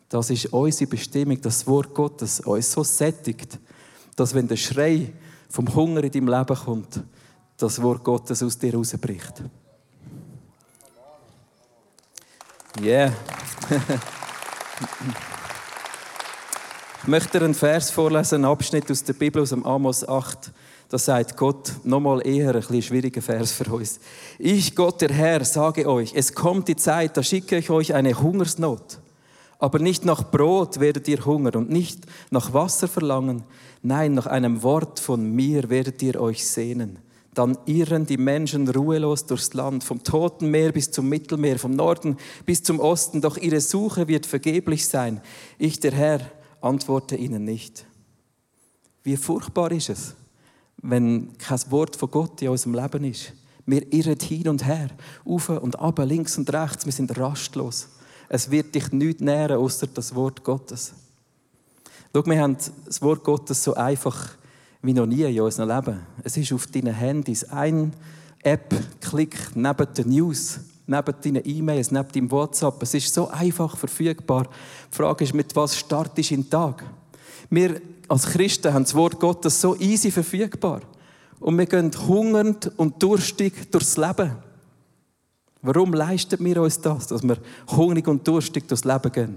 Das 0.09 0.31
ist 0.31 0.47
unsere 0.47 0.91
Bestimmung, 0.91 1.41
das 1.41 1.67
Wort 1.67 1.95
Gottes 1.95 2.41
uns 2.41 2.73
so 2.73 2.85
sättigt, 2.85 3.59
dass 4.17 4.35
wenn 4.35 4.47
der 4.47 4.57
Schrei 4.57 5.13
vom 5.49 5.75
Hunger 5.75 6.05
in 6.05 6.11
deinem 6.11 6.29
Leben 6.29 6.57
kommt, 6.57 7.01
das 7.57 7.81
Wort 7.83 8.05
Gottes 8.05 8.43
aus 8.43 8.59
dir 8.59 8.75
rausbricht. 8.75 9.43
Yeah. 12.81 13.13
ich 17.03 17.09
möchte 17.09 17.39
dir 17.39 17.45
einen 17.45 17.55
Vers 17.55 17.91
vorlesen, 17.91 18.37
einen 18.37 18.47
Abschnitt 18.47 18.91
aus 18.91 19.05
der 19.05 19.13
Bibel, 19.13 19.43
aus 19.43 19.51
dem 19.51 19.65
Amos 19.65 20.07
8. 20.07 20.51
Da 20.89 20.99
sagt 20.99 21.37
Gott 21.37 21.73
nochmal 21.85 22.27
eher 22.27 22.49
ein 22.55 22.61
bisschen 22.61 22.83
schwieriger 22.83 23.23
Vers 23.23 23.53
für 23.53 23.73
uns. 23.73 24.01
Ich, 24.39 24.75
Gott 24.75 25.01
der 25.01 25.11
Herr, 25.11 25.45
sage 25.45 25.89
euch, 25.89 26.13
es 26.15 26.35
kommt 26.35 26.67
die 26.67 26.77
Zeit, 26.77 27.17
da 27.17 27.23
schicke 27.23 27.57
ich 27.59 27.71
euch 27.71 27.95
eine 27.95 28.21
Hungersnot. 28.21 28.99
Aber 29.65 29.79
nicht 29.79 30.05
nach 30.05 30.31
Brot 30.31 30.79
werdet 30.79 31.09
ihr 31.09 31.25
Hunger 31.25 31.57
und 31.57 31.71
nicht 31.71 32.05
nach 32.31 32.53
Wasser 32.53 32.87
verlangen. 32.87 33.45
Nein, 33.81 34.13
nach 34.13 34.27
einem 34.27 34.63
Wort 34.63 35.01
von 35.01 35.25
mir 35.35 35.71
werdet 35.71 36.03
ihr 36.03 36.21
euch 36.21 36.47
sehnen. 36.47 36.99
Dann 37.33 37.57
irren 37.65 38.05
die 38.05 38.19
Menschen 38.19 38.69
ruhelos 38.69 39.25
durchs 39.25 39.55
Land, 39.55 39.83
vom 39.83 40.05
Toten 40.05 40.51
Meer 40.51 40.71
bis 40.71 40.91
zum 40.91 41.09
Mittelmeer, 41.09 41.59
vom 41.59 41.71
Norden 41.71 42.19
bis 42.45 42.63
zum 42.63 42.79
Osten. 42.79 43.23
Doch 43.23 43.39
ihre 43.39 43.63
Suche 43.63 44.07
wird 44.07 44.27
vergeblich 44.27 44.87
sein. 44.87 45.23
Ich, 45.57 45.81
der 45.81 45.93
Herr, 45.93 46.21
antworte 46.61 47.17
ihnen 47.17 47.45
nicht. 47.45 47.87
Wie 49.03 49.17
furchtbar 49.17 49.73
ist 49.73 49.89
es, 49.89 50.15
wenn 50.83 51.39
kein 51.39 51.61
Wort 51.71 51.97
von 51.97 52.11
Gott 52.11 52.43
in 52.43 52.51
unserem 52.51 52.75
Leben 52.75 53.05
ist. 53.05 53.33
Wir 53.65 53.91
irren 53.95 54.21
hin 54.21 54.47
und 54.47 54.67
her, 54.67 54.91
auf 55.25 55.49
und 55.49 55.79
ab, 55.79 56.01
links 56.01 56.37
und 56.37 56.53
rechts, 56.53 56.85
wir 56.85 56.93
sind 56.93 57.17
rastlos. 57.17 57.89
Es 58.35 58.51
wird 58.51 58.75
dich 58.75 58.91
nicht 58.91 59.21
nähren, 59.21 59.59
außer 59.59 59.87
das 59.87 60.13
Wort 60.13 60.43
Gottes. 60.43 60.93
Schau, 62.13 62.27
wir 62.27 62.41
haben 62.41 62.57
das 62.85 63.01
Wort 63.01 63.23
Gottes 63.23 63.63
so 63.63 63.75
einfach 63.75 64.31
wie 64.83 64.93
noch 64.93 65.07
nie 65.07 65.23
in 65.23 65.41
unserem 65.41 65.69
Leben. 65.69 66.01
Es 66.25 66.37
ist 66.37 66.53
auf 66.53 66.67
deinen 66.67 66.93
Handys 66.93 67.45
ein 67.45 67.93
App-Klick 68.43 69.55
neben 69.55 69.95
den 69.95 70.09
News, 70.09 70.59
neben 70.85 71.15
deinen 71.23 71.43
E-Mails, 71.45 71.93
neben 71.93 72.09
deinem 72.11 72.31
WhatsApp. 72.33 72.83
Es 72.83 72.95
ist 72.95 73.15
so 73.15 73.29
einfach 73.29 73.77
verfügbar. 73.77 74.49
Die 74.91 74.97
Frage 74.97 75.23
ist, 75.23 75.33
mit 75.33 75.55
was 75.55 75.79
startest 75.79 76.31
du 76.31 76.35
in 76.35 76.43
den 76.43 76.51
Tag? 76.51 76.83
Wir 77.51 77.81
als 78.09 78.27
Christen 78.27 78.75
haben 78.75 78.83
das 78.83 78.97
Wort 78.97 79.21
Gottes 79.21 79.61
so 79.61 79.77
easy 79.77 80.11
verfügbar. 80.11 80.81
Und 81.39 81.57
wir 81.57 81.67
gehen 81.67 81.93
hungernd 82.09 82.73
und 82.79 83.01
durstig 83.01 83.71
durchs 83.71 83.97
Leben. 83.97 84.33
Warum 85.65 85.95
leisten 85.95 86.45
wir 86.45 86.61
uns 86.61 86.79
das, 86.79 87.07
dass 87.07 87.23
wir 87.23 87.39
hungrig 87.69 88.07
und 88.07 88.29
durstig 88.29 88.69
durchs 88.69 88.85
Leben 88.85 89.11
gehen? 89.11 89.37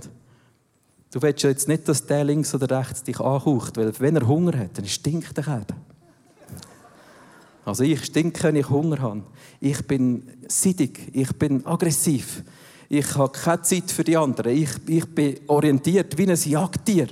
Du 1.10 1.22
willst 1.22 1.42
ja 1.44 1.50
jetzt 1.50 1.70
nicht, 1.70 1.88
dass 1.88 2.06
der 2.06 2.26
links 2.26 2.54
oder 2.54 2.78
rechts 2.78 3.02
dich 3.02 3.18
anhaucht, 3.22 3.78
weil 3.78 3.98
wenn 4.00 4.18
er 4.18 4.28
Hunger 4.28 4.60
hat, 4.60 4.78
dann 4.78 4.86
stinkt 4.86 5.38
er 5.38 5.62
eben. 5.62 5.80
Also 7.64 7.86
ich 7.86 8.04
stinke, 8.04 8.44
wenn 8.44 8.58
ich 8.58 8.70
Hunger 8.70 9.02
habe. 9.02 9.24
Ich 9.62 9.88
bin 9.88 10.24
sittig, 10.50 11.10
ich 11.14 11.32
bin 11.38 11.66
aggressiv. 11.66 12.44
Ich 12.90 13.16
habe 13.16 13.32
keine 13.32 13.62
Zeit 13.62 13.90
für 13.90 14.04
die 14.04 14.18
anderen. 14.18 14.52
Ich, 14.52 14.70
ich 14.86 15.06
bin 15.06 15.40
orientiert 15.48 16.18
wie 16.18 16.30
ein 16.30 16.38
Jagdtier. 16.38 17.08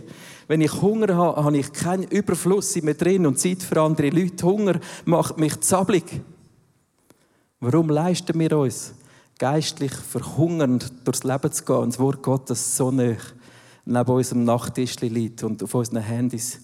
Wenn 0.50 0.60
ich 0.60 0.82
Hunger 0.82 1.16
habe, 1.16 1.42
habe 1.42 1.58
ich 1.58 1.72
keinen 1.72 2.04
Überfluss 2.04 2.76
in 2.76 2.84
mir 2.84 2.96
drin 2.96 3.26
und 3.26 3.40
Zeit 3.40 3.64
für 3.64 3.80
andere 3.80 4.10
Leute. 4.10 4.46
Hunger 4.46 4.78
macht 5.06 5.38
mich 5.38 5.58
zappelig. 5.62 6.04
Warum 7.62 7.90
leisten 7.90 8.38
wir 8.38 8.58
uns, 8.58 8.94
geistlich 9.38 9.94
verhungernd 9.94 10.92
durchs 11.04 11.24
Leben 11.24 11.52
zu 11.52 11.64
gehen 11.64 11.76
und 11.76 11.94
das 11.94 12.00
Wort 12.00 12.24
Gottes 12.24 12.78
so 12.78 12.92
nah 12.92 13.16
neben 13.86 14.12
unserem 14.12 14.44
Nachttisch 14.44 15.00
liegt 15.02 15.44
und 15.44 15.62
auf 15.62 15.74
unseren 15.76 16.02
Handys. 16.02 16.60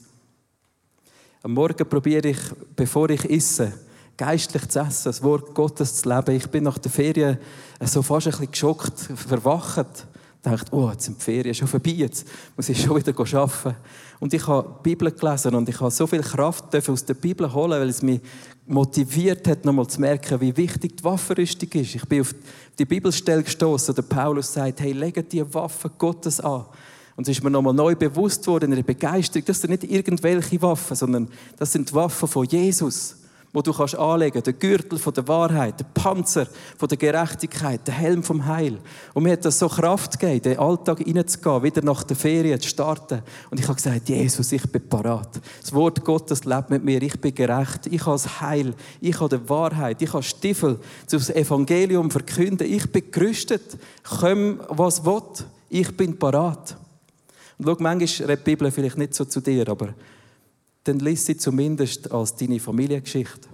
Am 1.44 1.54
Morgen 1.54 1.88
probiere 1.88 2.30
ich, 2.30 2.40
bevor 2.76 3.10
ich 3.10 3.30
esse, 3.30 3.74
geistlich 4.18 4.68
zu 4.70 4.80
essen, 4.80 5.06
das 5.06 5.24
Wort 5.24 5.54
Gottes 5.56 6.02
zu 6.02 6.10
leben. 6.10 6.36
Ich 6.36 6.48
bin 6.48 6.64
nach 6.64 6.78
der 6.78 6.92
Ferien 6.92 7.38
so 7.84 8.02
fast 8.02 8.28
ein 8.28 8.32
bisschen 8.32 8.52
geschockt, 8.52 9.00
verwacht. 9.00 10.08
Dachte, 10.44 10.74
oh, 10.74 10.90
jetzt 10.90 11.06
sind 11.06 11.20
die 11.20 11.24
Ferien 11.24 11.54
schon 11.54 11.68
vorbei, 11.68 11.92
jetzt 11.92 12.28
muss 12.56 12.70
ich 12.70 12.82
schon 12.82 12.98
wieder 12.98 13.14
arbeiten. 13.20 13.76
Und 14.20 14.34
ich 14.34 14.48
habe 14.48 14.76
die 14.80 14.90
Bibel 14.90 15.12
gelesen 15.12 15.54
und 15.54 15.70
ich 15.70 15.80
habe 15.80 15.92
so 15.92 16.08
viel 16.08 16.22
Kraft 16.22 16.76
aus 16.76 17.06
der 17.06 17.14
Bibel 17.14 17.52
holen, 17.54 17.80
weil 17.80 17.90
es 17.90 18.02
mich 18.02 18.22
motiviert 18.68 19.48
hat, 19.48 19.66
nochmal 19.66 19.88
zu 19.88 20.00
merken, 20.00 20.40
wie 20.40 20.56
wichtig 20.56 20.98
die 20.98 21.04
Waffenrüstung 21.04 21.70
ist. 21.74 21.96
Ich 21.96 22.06
bin 22.06 22.22
auf 22.22 22.34
die 22.78 22.86
Bibelstelle 22.86 23.44
gestoßen, 23.44 23.94
der 23.96 24.04
Paulus 24.04 24.54
sagt, 24.54 24.82
hey, 24.82 24.94
legt 24.94 25.32
die 25.34 25.54
Waffen 25.54 25.92
Gottes 25.98 26.40
an. 26.40 26.66
Und 27.16 27.28
es 27.28 27.38
ist 27.38 27.44
mir 27.44 27.52
nochmal 27.52 27.74
neu 27.74 27.96
bewusst 27.96 28.48
worden, 28.48 28.72
in 28.72 28.78
der 28.78 28.84
Begeisterung, 28.84 29.46
das 29.46 29.62
sind 29.62 29.72
nicht 29.72 29.84
irgendwelche 29.84 30.62
Waffen, 30.62 30.96
sondern 30.96 31.30
das 31.58 31.72
sind 31.72 31.90
die 31.90 31.94
Waffen 31.94 32.28
von 32.28 32.46
Jesus. 32.46 33.18
Wo 33.54 33.62
du 33.62 33.74
kannst 33.74 33.96
anlegen, 33.96 34.42
der 34.42 34.54
Gürtel 34.54 34.98
von 34.98 35.14
der 35.14 35.28
Wahrheit, 35.28 35.80
der 35.80 35.86
Panzer 35.94 36.48
von 36.78 36.88
der 36.88 36.98
Gerechtigkeit, 36.98 37.86
der 37.86 37.94
Helm 37.94 38.24
vom 38.24 38.46
Heil. 38.46 38.78
Und 39.14 39.24
mir 39.24 39.34
hat 39.34 39.44
das 39.44 39.60
so 39.60 39.68
Kraft 39.68 40.20
gegeben, 40.20 40.38
in 40.38 40.42
den 40.44 40.60
Alltag 40.60 41.00
hineinzugehen, 41.00 41.64
wieder 41.64 41.82
nach 41.82 42.04
der 42.04 42.16
Ferien 42.16 42.60
zu 42.62 42.70
starten. 42.70 43.22
Und 43.50 43.60
ich 43.60 43.68
habe 43.68 43.76
gesagt, 43.76 44.08
Jesus, 44.08 44.52
ich 44.52 44.72
bin 44.72 44.88
parat. 44.88 45.42
Das 45.62 45.74
Wort 45.74 46.04
Gottes 46.06 46.46
lebt 46.46 46.70
mit 46.70 46.84
mir, 46.84 47.02
ich 47.02 47.20
bin 47.20 47.36
gerecht, 47.36 47.88
ich 47.88 48.02
habe 48.06 48.14
das 48.14 48.40
Heil, 48.40 48.74
ich 49.02 49.20
habe 49.20 49.38
die 49.38 49.50
Wahrheit, 49.50 50.02
ich 50.02 50.14
habe 50.14 50.24
Stiefel, 50.24 50.80
das 51.10 51.30
Evangelium 51.30 52.10
verkünden, 52.10 52.72
ich 52.72 52.90
bin 52.92 53.12
gerüstet, 53.12 53.78
komm, 54.20 54.62
was 54.70 55.06
will, 55.06 55.22
ich 55.70 55.96
bin 55.96 56.18
parat. 56.18 56.78
Und 57.58 57.66
schau, 57.66 57.76
manchmal 57.80 58.30
redet 58.30 58.48
die 58.48 58.52
Bibel 58.52 58.72
vielleicht 58.72 58.98
nicht 58.98 59.14
so 59.14 59.26
zu 59.26 59.42
dir, 59.42 59.68
aber 59.68 59.94
dann 60.84 61.00
lies 61.00 61.26
sie 61.26 61.38
zumindest 61.38 62.12
als 62.12 62.36
deine 62.36 62.60
Familiengeschichte. 62.60 63.48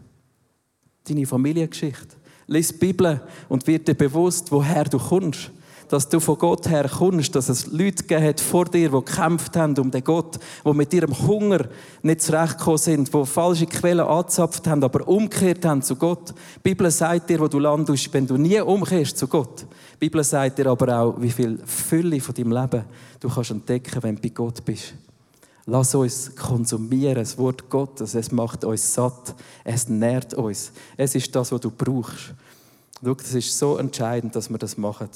Deine 1.07 1.25
Familiengeschichte. 1.25 2.15
Lies 2.47 2.69
die 2.69 2.77
Bibel 2.77 3.21
und 3.49 3.67
wird 3.67 3.87
dir 3.87 3.95
bewusst, 3.95 4.51
woher 4.51 4.85
du 4.85 4.97
kommst. 4.97 5.51
Dass 5.89 6.07
du 6.09 6.19
von 6.19 6.37
Gott 6.37 6.67
her 6.67 6.89
kommst, 6.89 7.33
dass 7.33 7.47
es 7.47 7.67
Leute 7.67 8.03
gegeben 8.03 8.25
hat 8.25 8.41
vor 8.41 8.65
dir, 8.65 8.89
die 8.89 8.95
gekämpft 8.95 9.55
haben 9.55 9.77
um 9.77 9.89
den 9.89 10.03
Gott, 10.03 10.37
die 10.65 10.73
mit 10.73 10.93
ihrem 10.93 11.17
Hunger 11.17 11.65
nicht 12.01 12.21
zurechtgekommen 12.21 12.77
sind, 12.77 13.13
die 13.13 13.25
falsche 13.25 13.67
Quellen 13.67 14.05
angezapft 14.05 14.67
haben, 14.67 14.83
aber 14.83 15.07
umgekehrt 15.07 15.63
haben 15.63 15.81
zu 15.81 15.95
Gott. 15.95 16.33
Die 16.57 16.59
Bibel 16.61 16.91
sagt 16.91 17.29
dir, 17.29 17.39
wo 17.39 17.47
du 17.47 17.59
landest, 17.59 18.13
wenn 18.13 18.27
du 18.27 18.35
nie 18.35 18.59
umkehrst 18.59 19.17
zu 19.17 19.27
Gott. 19.29 19.65
Die 19.93 19.97
Bibel 19.99 20.23
sagt 20.25 20.59
dir 20.59 20.67
aber 20.67 20.99
auch, 20.99 21.21
wie 21.21 21.31
viel 21.31 21.57
Fülle 21.65 22.19
von 22.19 22.35
deinem 22.35 22.51
Leben 22.51 22.83
du 23.21 23.29
kannst 23.29 23.51
entdecken, 23.51 24.03
wenn 24.03 24.15
du 24.15 24.21
bei 24.21 24.29
Gott 24.29 24.65
bist. 24.65 24.93
Lass 25.69 25.93
uns 25.95 26.33
konsumieren, 26.33 27.15
das 27.15 27.37
Wort 27.37 27.69
Gottes. 27.69 28.15
Es 28.15 28.31
macht 28.31 28.63
uns 28.63 28.93
satt. 28.93 29.35
Es 29.65 29.89
nährt 29.89 30.33
uns. 30.33 30.71
Es 30.95 31.13
ist 31.13 31.35
das, 31.35 31.51
was 31.51 31.59
du 31.59 31.69
brauchst. 31.69 32.33
Schau, 33.03 33.13
das 33.13 33.33
ist 33.33 33.57
so 33.57 33.75
entscheidend, 33.75 34.33
dass 34.33 34.49
wir 34.49 34.57
das 34.57 34.77
machen. 34.77 35.09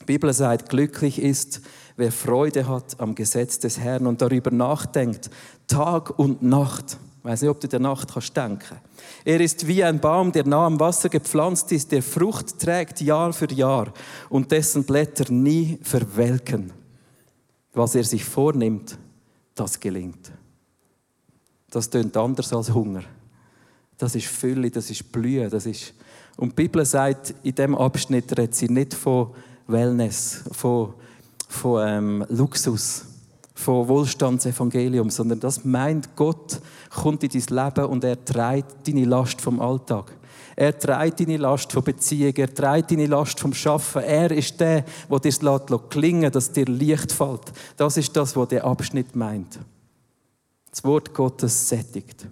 Die 0.00 0.04
Bibel 0.04 0.32
sagt, 0.32 0.70
glücklich 0.70 1.20
ist, 1.20 1.60
wer 1.96 2.10
Freude 2.10 2.66
hat 2.66 2.98
am 2.98 3.14
Gesetz 3.14 3.58
des 3.58 3.78
Herrn 3.78 4.06
und 4.06 4.22
darüber 4.22 4.50
nachdenkt, 4.50 5.28
Tag 5.66 6.18
und 6.18 6.42
Nacht. 6.42 6.96
Ich 7.18 7.24
weiß 7.24 7.42
nicht, 7.42 7.50
ob 7.50 7.60
du 7.60 7.68
der 7.68 7.80
Nacht 7.80 8.14
kannst 8.14 8.34
denken. 8.34 8.78
Er 9.26 9.38
ist 9.38 9.66
wie 9.66 9.84
ein 9.84 10.00
Baum, 10.00 10.32
der 10.32 10.46
nah 10.46 10.64
am 10.64 10.80
Wasser 10.80 11.10
gepflanzt 11.10 11.72
ist, 11.72 11.92
der 11.92 12.02
Frucht 12.02 12.58
trägt 12.58 13.02
Jahr 13.02 13.34
für 13.34 13.52
Jahr 13.52 13.92
und 14.30 14.50
dessen 14.50 14.84
Blätter 14.84 15.30
nie 15.30 15.78
verwelken. 15.82 16.72
Was 17.74 17.94
er 17.94 18.04
sich 18.04 18.24
vornimmt, 18.24 18.96
das 19.58 19.78
gelingt. 19.78 20.30
Das 21.70 21.90
tönt 21.90 22.16
anders 22.16 22.52
als 22.52 22.72
Hunger. 22.72 23.02
Das 23.96 24.14
ist 24.14 24.26
Fülle, 24.26 24.70
das 24.70 24.90
ist 24.90 25.10
Blühen, 25.10 25.50
das 25.50 25.66
ist 25.66 25.94
und 26.38 26.50
die 26.50 26.62
Bibel 26.62 26.84
sagt 26.84 27.34
in 27.42 27.54
dem 27.56 27.74
Abschnitt 27.74 28.30
redet 28.38 28.54
sie 28.54 28.68
nicht 28.68 28.94
von 28.94 29.34
Wellness, 29.66 30.44
von, 30.52 30.94
von 31.48 31.86
ähm, 31.86 32.26
Luxus, 32.28 33.06
von 33.54 33.88
Wohlstandsevangelium, 33.88 35.10
sondern 35.10 35.40
das 35.40 35.64
meint 35.64 36.14
Gott 36.14 36.60
kommt 36.94 37.24
in 37.24 37.30
dein 37.30 37.64
Leben 37.64 37.84
und 37.86 38.04
er 38.04 38.24
trägt 38.24 38.86
deine 38.86 39.04
Last 39.04 39.40
vom 39.40 39.60
Alltag. 39.60 40.12
Er 40.60 40.76
trägt 40.76 41.20
deine 41.20 41.36
Last 41.36 41.70
von 41.70 41.84
Beziehung, 41.84 42.34
er 42.34 42.52
trägt 42.52 42.90
deine 42.90 43.06
Last 43.06 43.38
vom 43.38 43.54
Schaffen. 43.54 44.02
Er 44.02 44.32
ist 44.32 44.58
der, 44.58 44.84
der 45.08 45.18
dir 45.20 45.28
es 45.28 45.38
klingen 45.88 46.32
dass 46.32 46.50
dir 46.50 46.64
Licht 46.64 47.12
fällt. 47.12 47.52
Das 47.76 47.96
ist 47.96 48.16
das, 48.16 48.34
was 48.34 48.48
der 48.48 48.64
Abschnitt 48.64 49.14
meint. 49.14 49.56
Das 50.68 50.82
Wort 50.82 51.14
Gottes 51.14 51.68
sättigt. 51.68 52.26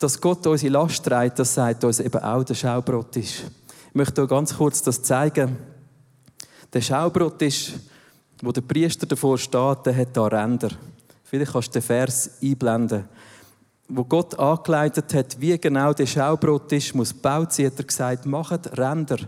Dass 0.00 0.20
Gott 0.20 0.44
unsere 0.48 0.72
Last 0.72 1.04
trägt, 1.04 1.38
das 1.38 1.54
sagt 1.54 1.84
uns 1.84 2.00
eben 2.00 2.20
auch 2.20 2.42
der 2.42 2.54
Schaubrotisch. 2.54 3.44
Ich 3.90 3.94
möchte 3.94 4.22
euch 4.22 4.28
ganz 4.28 4.56
kurz 4.56 4.82
das 4.82 5.00
zeigen. 5.00 5.56
Der 6.72 6.80
Schaubrotisch, 6.80 7.74
wo 8.42 8.50
der 8.50 8.62
Priester 8.62 9.06
davor 9.06 9.38
steht, 9.38 9.86
der 9.86 9.96
hat 9.96 10.16
da 10.16 10.26
Ränder. 10.26 10.70
Vielleicht 11.22 11.52
kannst 11.52 11.68
du 11.68 11.72
den 11.74 11.82
Vers 11.82 12.30
einblenden 12.42 13.04
wo 13.88 14.04
Gott 14.04 14.38
angeleitet 14.38 15.14
hat, 15.14 15.40
wie 15.40 15.58
genau 15.58 15.92
der 15.92 16.06
Schaubrot 16.06 16.70
ist, 16.72 16.94
muss 16.94 17.14
Bauzieher 17.14 17.70
gesagt, 17.70 18.26
macht 18.26 18.78
Ränder 18.78 19.18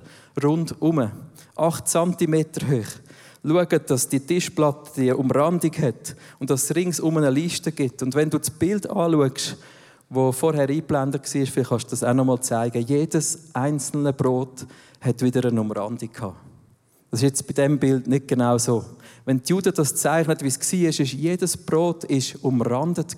rundum, 0.43 1.11
acht 1.57 1.89
Zentimeter 1.89 2.67
hoch. 2.69 2.87
Schaut, 3.43 3.91
dass 3.91 4.09
die 4.09 4.21
Tischplatte 4.21 5.01
die 5.01 5.13
Umrandung 5.13 5.73
hat 5.81 6.15
und 6.39 6.51
dass 6.51 6.65
es 6.65 6.77
ringsum 6.77 7.17
eine 7.17 7.31
Liste 7.31 7.73
gibt. 7.73 8.03
Und 8.03 8.15
wenn 8.15 8.29
du 8.29 8.39
das 8.39 8.51
Bild 8.51 8.89
anschaust, 8.89 9.57
wo 10.11 10.31
vorher 10.31 10.69
eingeblendet 10.69 11.23
war, 11.23 11.47
vielleicht 11.47 11.69
kannst 11.71 11.87
du 11.87 11.91
das 11.91 12.05
auch 12.05 12.13
noch 12.13 12.27
mal 12.27 12.41
zeigen. 12.41 12.85
Jedes 12.85 13.55
einzelne 13.55 14.13
Brot 14.13 14.67
hat 15.01 15.23
wieder 15.23 15.49
eine 15.49 15.61
Umrandung 15.61 16.13
gehabt. 16.13 16.50
Das 17.11 17.21
ist 17.21 17.25
jetzt 17.25 17.47
bei 17.49 17.53
diesem 17.53 17.79
Bild 17.79 18.07
nicht 18.07 18.29
genau 18.29 18.57
so. 18.57 18.85
Wenn 19.25 19.43
die 19.43 19.51
Juden 19.51 19.75
das 19.75 19.97
zeichnen, 19.97 20.37
wie 20.41 20.47
es 20.47 20.59
war, 20.61 20.89
ist, 20.89 21.13
jedes 21.13 21.57
Brot 21.57 22.05
ist 22.05 22.37
umrandet 22.43 23.17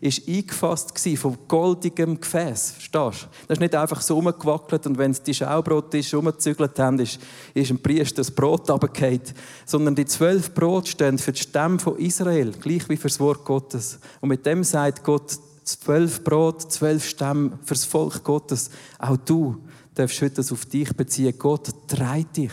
ist 0.00 0.28
eingefasst 0.28 0.98
von 1.18 1.36
goldigem 1.48 2.20
Gefäß. 2.20 2.72
Verstehst 2.72 2.94
du? 2.94 3.26
Das 3.48 3.56
ist 3.56 3.60
nicht 3.60 3.74
einfach 3.74 4.00
so 4.00 4.18
umgewackelt 4.18 4.86
und 4.86 4.96
wenn 4.96 5.10
es 5.10 5.22
die 5.22 5.34
Schaubrotische 5.34 6.18
umgezügelt 6.18 6.78
haben, 6.78 7.00
ist, 7.00 7.18
ist 7.52 7.70
ein 7.70 7.82
Priester 7.82 8.16
das 8.16 8.30
Brot 8.30 8.70
runtergefallen. 8.70 9.22
Sondern 9.64 9.94
die 9.96 10.06
zwölf 10.06 10.54
Brot 10.54 10.88
stehen 10.88 11.18
für 11.18 11.32
die 11.32 11.40
Stämme 11.40 11.80
von 11.80 11.98
Israel, 11.98 12.52
gleich 12.52 12.88
wie 12.88 12.96
für 12.96 13.08
das 13.08 13.20
Wort 13.20 13.44
Gottes. 13.44 13.98
Und 14.20 14.28
mit 14.28 14.46
dem 14.46 14.62
sagt 14.62 15.02
Gott, 15.02 15.36
zwölf 15.64 16.22
Brot, 16.22 16.70
zwölf 16.72 17.04
Stämme 17.04 17.58
für 17.64 17.74
das 17.74 17.84
Volk 17.84 18.22
Gottes. 18.22 18.70
Auch 19.00 19.16
du 19.16 19.56
darfst 19.94 20.22
heute 20.22 20.36
das 20.36 20.52
auf 20.52 20.64
dich 20.66 20.94
beziehen. 20.96 21.34
Gott 21.36 21.68
treibt 21.88 22.36
dich. 22.36 22.52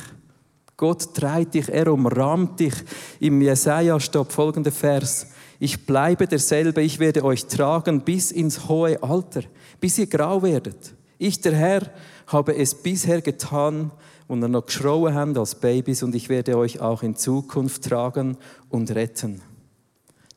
Gott 0.84 1.14
treibt 1.14 1.54
dich, 1.54 1.70
er 1.70 1.88
umrahmt 1.88 2.60
dich. 2.60 2.74
Im 3.22 3.42
Jesaja 3.42 3.98
steht 4.02 4.34
folgender 4.34 4.74
Vers. 4.74 5.28
Ich 5.58 5.86
bleibe 5.86 6.28
derselbe, 6.28 6.82
ich 6.82 7.00
werde 7.00 7.24
euch 7.24 7.46
tragen 7.46 8.02
bis 8.02 8.32
ins 8.32 8.68
hohe 8.68 9.02
Alter, 9.02 9.44
bis 9.80 9.98
ihr 9.98 10.08
grau 10.08 10.44
werdet. 10.44 10.94
Ich, 11.18 11.40
der 11.40 11.56
Herr, 11.56 11.90
habe 12.28 12.58
es 12.58 12.76
bisher 12.76 13.22
getan 13.22 13.92
und 14.28 14.44
ihr 14.44 14.50
noch 14.50 14.66
geschrauen 14.66 15.14
habt 15.14 15.38
als 15.38 15.56
Babys 15.56 16.04
und 16.04 16.16
ich 16.16 16.28
werde 16.28 16.58
euch 16.58 16.82
auch 16.82 17.02
in 17.02 17.16
Zukunft 17.16 17.86
tragen 17.86 18.36
und 18.68 18.92
retten. 18.92 19.42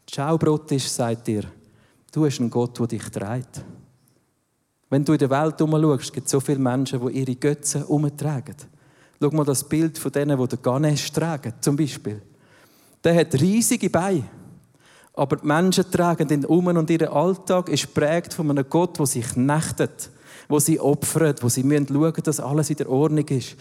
Ciao, 0.09 0.39
Brottisch, 0.39 0.87
sagt 0.87 1.27
dir, 1.27 1.43
du 2.13 2.25
hast 2.25 2.39
einen 2.39 2.51
Gott, 2.51 2.79
der 2.79 2.87
dich 2.87 3.11
treibt. 3.11 3.65
Wenn 4.91 5.05
du 5.05 5.13
in 5.15 5.19
der 5.19 5.31
Welt 5.31 5.61
umschaust, 5.61 6.13
gibt 6.13 6.27
es 6.27 6.31
so 6.31 6.39
viele 6.39 6.61
Menschen, 6.61 7.05
die 7.05 7.19
ihre 7.19 7.35
Götzen 7.35 7.83
umtragen. 7.83 8.55
Schau 9.21 9.31
mal 9.31 9.45
das 9.45 9.65
Bild 9.65 9.99
von 9.99 10.13
denen, 10.13 10.39
die 10.39 10.49
den 10.49 10.63
Ganesh 10.63 11.11
tragen, 11.13 11.55
zum 11.61 11.77
Beispiel. 11.77 12.21
Der 13.03 13.15
hat 13.15 13.35
riesige 13.35 13.89
Beine. 13.91 14.25
Aber 15.15 15.37
die 15.37 15.47
Menschen 15.47 15.91
tragen 15.91 16.29
ihn 16.29 16.45
um 16.45 16.67
und 16.67 16.91
ihr 16.91 17.11
Alltag 17.11 17.71
ist 17.71 17.95
prägt 17.95 18.35
von 18.35 18.51
einem 18.51 18.69
Gott, 18.69 18.99
der 18.99 19.07
sich 19.07 19.27
knechtet, 19.27 20.11
wo 20.47 20.59
sie 20.59 20.79
opfert, 20.79 21.43
wo 21.43 21.49
sie 21.49 21.63
schauen 21.63 21.87
müssen, 21.89 22.23
dass 22.23 22.41
alles 22.41 22.69
in 22.69 22.77
der 22.77 22.91
Ordnung 22.91 23.27
ist. 23.29 23.57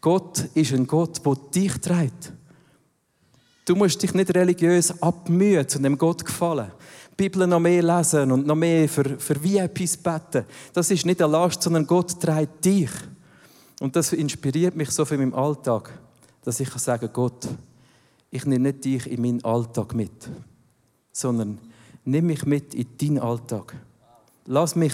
Gott 0.00 0.44
ist 0.54 0.72
ein 0.72 0.86
Gott, 0.86 1.24
der 1.26 1.34
dich 1.52 1.72
trägt. 1.80 2.32
Du 3.64 3.74
musst 3.74 4.02
dich 4.02 4.14
nicht 4.14 4.34
religiös 4.34 5.02
abmühen, 5.02 5.68
zu 5.68 5.80
dem 5.80 5.98
Gott 5.98 6.24
gefallen. 6.24 6.70
Die 7.12 7.28
Bibel 7.28 7.46
noch 7.46 7.60
mehr 7.60 7.82
lesen 7.82 8.30
und 8.32 8.46
noch 8.46 8.54
mehr 8.54 8.88
für, 8.88 9.18
für 9.18 9.42
VIPs 9.42 9.96
beten. 9.96 10.44
Das 10.72 10.90
ist 10.90 11.04
nicht 11.04 11.20
eine 11.20 11.32
Last, 11.32 11.62
sondern 11.62 11.86
Gott 11.86 12.20
trägt 12.20 12.64
dich. 12.64 12.90
Und 13.80 13.96
das 13.96 14.12
inspiriert 14.12 14.76
mich 14.76 14.90
so 14.90 15.04
für 15.04 15.16
meinen 15.16 15.34
Alltag, 15.34 15.90
dass 16.44 16.60
ich 16.60 16.68
sagen 16.68 17.06
kann, 17.06 17.12
Gott, 17.12 17.48
ich 18.30 18.44
nehme 18.44 18.68
nicht 18.68 18.84
dich 18.84 19.10
in 19.10 19.22
meinen 19.22 19.44
Alltag 19.44 19.94
mit, 19.94 20.28
sondern 21.10 21.58
nimm 22.04 22.26
mich 22.26 22.44
mit 22.44 22.74
in 22.74 22.86
deinen 23.00 23.18
Alltag. 23.18 23.74
Lass 24.44 24.76
mich, 24.76 24.92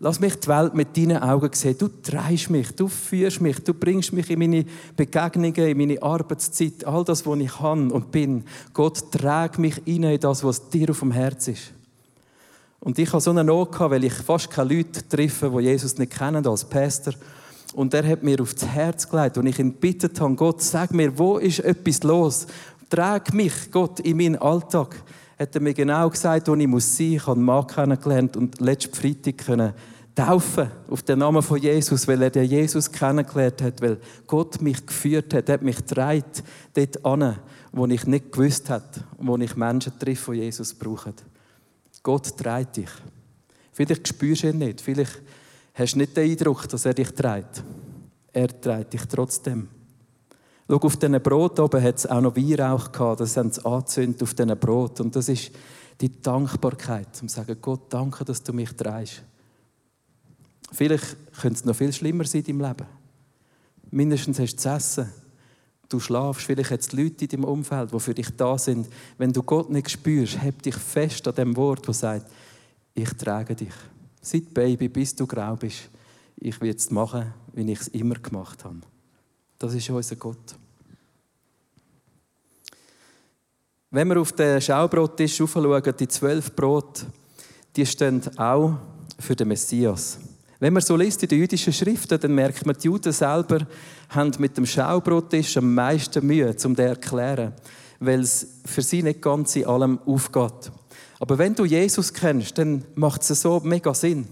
lass 0.00 0.20
mich 0.20 0.36
die 0.36 0.48
Welt 0.48 0.74
mit 0.74 0.94
deinen 0.96 1.22
Augen 1.22 1.50
sehen. 1.54 1.78
Du 1.78 1.88
treibst 1.88 2.50
mich, 2.50 2.70
du 2.72 2.88
führst 2.88 3.40
mich, 3.40 3.58
du 3.64 3.72
bringst 3.72 4.12
mich 4.12 4.28
in 4.28 4.38
meine 4.38 4.66
Begegnungen, 4.94 5.54
in 5.54 5.78
meine 5.78 6.02
Arbeitszeit, 6.02 6.84
all 6.84 7.04
das, 7.04 7.26
was 7.26 7.38
ich 7.38 7.52
kann 7.52 7.90
und 7.90 8.12
bin. 8.12 8.44
Gott, 8.74 9.10
trägt 9.10 9.58
mich 9.58 9.80
in 9.86 10.20
das, 10.20 10.44
was 10.44 10.68
dir 10.68 10.90
auf 10.90 11.00
dem 11.00 11.12
Herz 11.12 11.48
ist. 11.48 11.72
Und 12.80 12.98
ich 12.98 13.10
habe 13.12 13.22
so 13.22 13.30
eine 13.30 13.42
Not 13.42 13.80
weil 13.80 14.04
ich 14.04 14.12
fast 14.12 14.50
keine 14.50 14.74
Leute 14.74 15.08
treffe, 15.08 15.50
die 15.50 15.64
Jesus 15.64 15.96
nicht 15.96 16.12
kennen 16.12 16.46
als 16.46 16.64
Pastor. 16.64 17.14
Und 17.76 17.92
er 17.92 18.08
hat 18.08 18.22
mir 18.22 18.40
aufs 18.40 18.64
Herz 18.64 19.06
gelegt 19.06 19.36
und 19.36 19.44
ich 19.44 19.58
ihn 19.58 19.74
bittet 19.74 20.18
habe, 20.18 20.34
Gott, 20.34 20.62
sag 20.62 20.94
mir, 20.94 21.18
wo 21.18 21.36
ist 21.36 21.60
etwas 21.60 22.02
los? 22.04 22.46
Trag 22.88 23.34
mich, 23.34 23.52
Gott, 23.70 24.00
in 24.00 24.16
meinen 24.16 24.36
Alltag. 24.36 24.96
Hat 25.38 25.54
er 25.54 25.60
mir 25.60 25.74
genau 25.74 26.08
gesagt, 26.08 26.48
wo 26.48 26.54
ich 26.54 26.66
muss 26.66 26.96
sein. 26.96 27.12
Ich 27.12 27.26
habe 27.26 27.36
einen 27.36 27.44
Mann 27.44 27.66
kennengelernt 27.66 28.34
und 28.38 28.58
letzten 28.62 28.94
Freitag 28.94 29.36
können 29.44 29.74
taufen 30.14 30.70
auf 30.88 31.02
den 31.02 31.18
Namen 31.18 31.42
von 31.42 31.58
Jesus, 31.58 32.08
weil 32.08 32.22
er 32.22 32.30
den 32.30 32.46
Jesus 32.46 32.90
kennengelernt 32.90 33.60
hat, 33.60 33.82
weil 33.82 33.98
Gott 34.26 34.62
mich 34.62 34.86
geführt 34.86 35.34
hat, 35.34 35.50
hat 35.50 35.60
mich 35.60 35.76
getragen 35.76 36.24
dort 36.72 37.04
an, 37.04 37.36
wo 37.72 37.84
ich 37.84 38.06
nicht 38.06 38.32
gewusst 38.32 38.70
habe, 38.70 38.84
wo 39.18 39.36
ich 39.36 39.54
Menschen 39.54 39.92
treffe, 39.98 40.32
die 40.32 40.38
Jesus 40.38 40.72
brauchen. 40.72 41.12
Gott 42.02 42.38
treibt 42.38 42.78
dich. 42.78 42.88
Vielleicht 43.74 44.08
spürst 44.08 44.44
du 44.44 44.48
ihn 44.48 44.58
nicht. 44.60 44.80
Vielleicht 44.80 45.20
hast 45.76 45.94
du 45.94 45.98
nicht 45.98 46.16
den 46.16 46.30
Eindruck, 46.30 46.68
dass 46.68 46.86
er 46.86 46.94
dich 46.94 47.10
trägt. 47.10 47.62
Er 48.32 48.60
trägt 48.60 48.94
dich 48.94 49.04
trotzdem. 49.06 49.68
Schau, 50.68 50.76
auf 50.78 50.96
diesen 50.96 51.22
Brot 51.22 51.60
oben 51.60 51.82
hat 51.82 51.98
es 51.98 52.06
auch 52.06 52.20
noch 52.20 52.34
Weihrauch 52.34 52.90
gehabt. 52.90 53.20
Das 53.20 53.36
haben 53.36 53.52
sie 53.52 53.64
angezündet 53.64 54.22
auf 54.22 54.34
diesen 54.34 54.58
Brot. 54.58 55.00
Und 55.00 55.14
das 55.14 55.28
ist 55.28 55.52
die 56.00 56.20
Dankbarkeit, 56.20 57.08
um 57.22 57.28
zu 57.28 57.36
sagen, 57.36 57.56
Gott, 57.60 57.82
danke, 57.90 58.24
dass 58.24 58.42
du 58.42 58.52
mich 58.52 58.72
trägst. 58.72 59.22
Vielleicht 60.72 61.16
könnte 61.40 61.58
es 61.58 61.64
noch 61.64 61.76
viel 61.76 61.92
schlimmer 61.92 62.24
sein 62.24 62.42
in 62.42 62.58
deinem 62.58 62.68
Leben. 62.68 62.88
Mindestens 63.90 64.40
hast 64.40 64.54
du 64.54 64.58
zu 64.58 64.68
essen. 64.70 65.12
Du 65.88 66.00
schlafst, 66.00 66.44
vielleicht 66.44 66.72
hat 66.72 66.80
es 66.80 66.92
Leute 66.92 67.24
in 67.24 67.28
deinem 67.28 67.44
Umfeld, 67.44 67.92
die 67.92 68.00
für 68.00 68.14
dich 68.14 68.30
da 68.36 68.58
sind. 68.58 68.88
Wenn 69.18 69.32
du 69.32 69.42
Gott 69.44 69.70
nicht 69.70 69.88
spürst, 69.88 70.42
heb 70.42 70.62
dich 70.62 70.74
fest 70.74 71.28
an 71.28 71.34
dem 71.36 71.56
Wort, 71.56 71.86
das 71.86 72.00
sagt, 72.00 72.28
ich 72.94 73.10
trage 73.10 73.54
dich. 73.54 73.72
Seit 74.26 74.52
Baby, 74.52 74.88
bis 74.88 75.14
du 75.14 75.24
grau 75.24 75.54
bist. 75.54 75.88
Ich 76.38 76.60
will 76.60 76.74
es 76.74 76.90
machen, 76.90 77.32
wie 77.52 77.70
ich 77.70 77.80
es 77.80 77.86
immer 77.88 78.16
gemacht 78.16 78.64
habe. 78.64 78.80
Das 79.56 79.72
ist 79.72 79.88
unser 79.88 80.16
Gott. 80.16 80.56
Wenn 83.88 84.08
wir 84.08 84.20
auf 84.20 84.32
den 84.32 84.60
Schaubrottisch 84.60 85.36
schauen, 85.36 85.94
die 85.96 86.08
zwölf 86.08 86.56
Brot, 86.56 87.06
die 87.76 87.86
stehen 87.86 88.20
auch 88.36 88.78
für 89.16 89.36
den 89.36 89.46
Messias. 89.46 90.18
Wenn 90.58 90.72
man 90.72 90.82
so 90.82 90.96
liest 90.96 91.22
in 91.22 91.28
den 91.28 91.38
jüdischen 91.38 91.72
Schriften, 91.72 92.18
dann 92.18 92.34
merkt 92.34 92.66
man, 92.66 92.76
die 92.76 92.86
Juden 92.86 93.12
selber 93.12 93.64
haben 94.08 94.32
mit 94.40 94.56
dem 94.56 94.66
Schaubrottisch 94.66 95.56
am 95.56 95.72
meisten 95.72 96.26
Mühe, 96.26 96.48
um 96.48 96.56
zu 96.56 96.82
erklären, 96.82 97.52
weil 98.00 98.22
es 98.22 98.58
für 98.64 98.82
sie 98.82 99.04
nicht 99.04 99.22
ganz 99.22 99.54
in 99.54 99.66
allem 99.66 100.00
aufgeht. 100.04 100.72
Aber 101.18 101.38
wenn 101.38 101.54
du 101.54 101.64
Jesus 101.64 102.12
kennst, 102.12 102.58
dann 102.58 102.84
macht 102.94 103.22
es 103.22 103.40
so 103.40 103.60
mega 103.64 103.94
Sinn. 103.94 104.26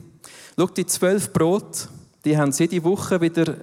Schau, 0.57 0.67
die 0.67 0.87
zwölf 0.87 1.33
Brot, 1.33 1.89
die 2.25 2.37
haben 2.37 2.53
sie 2.53 2.65
jede 2.65 2.85
Woche 2.85 3.21
wieder 3.21 3.57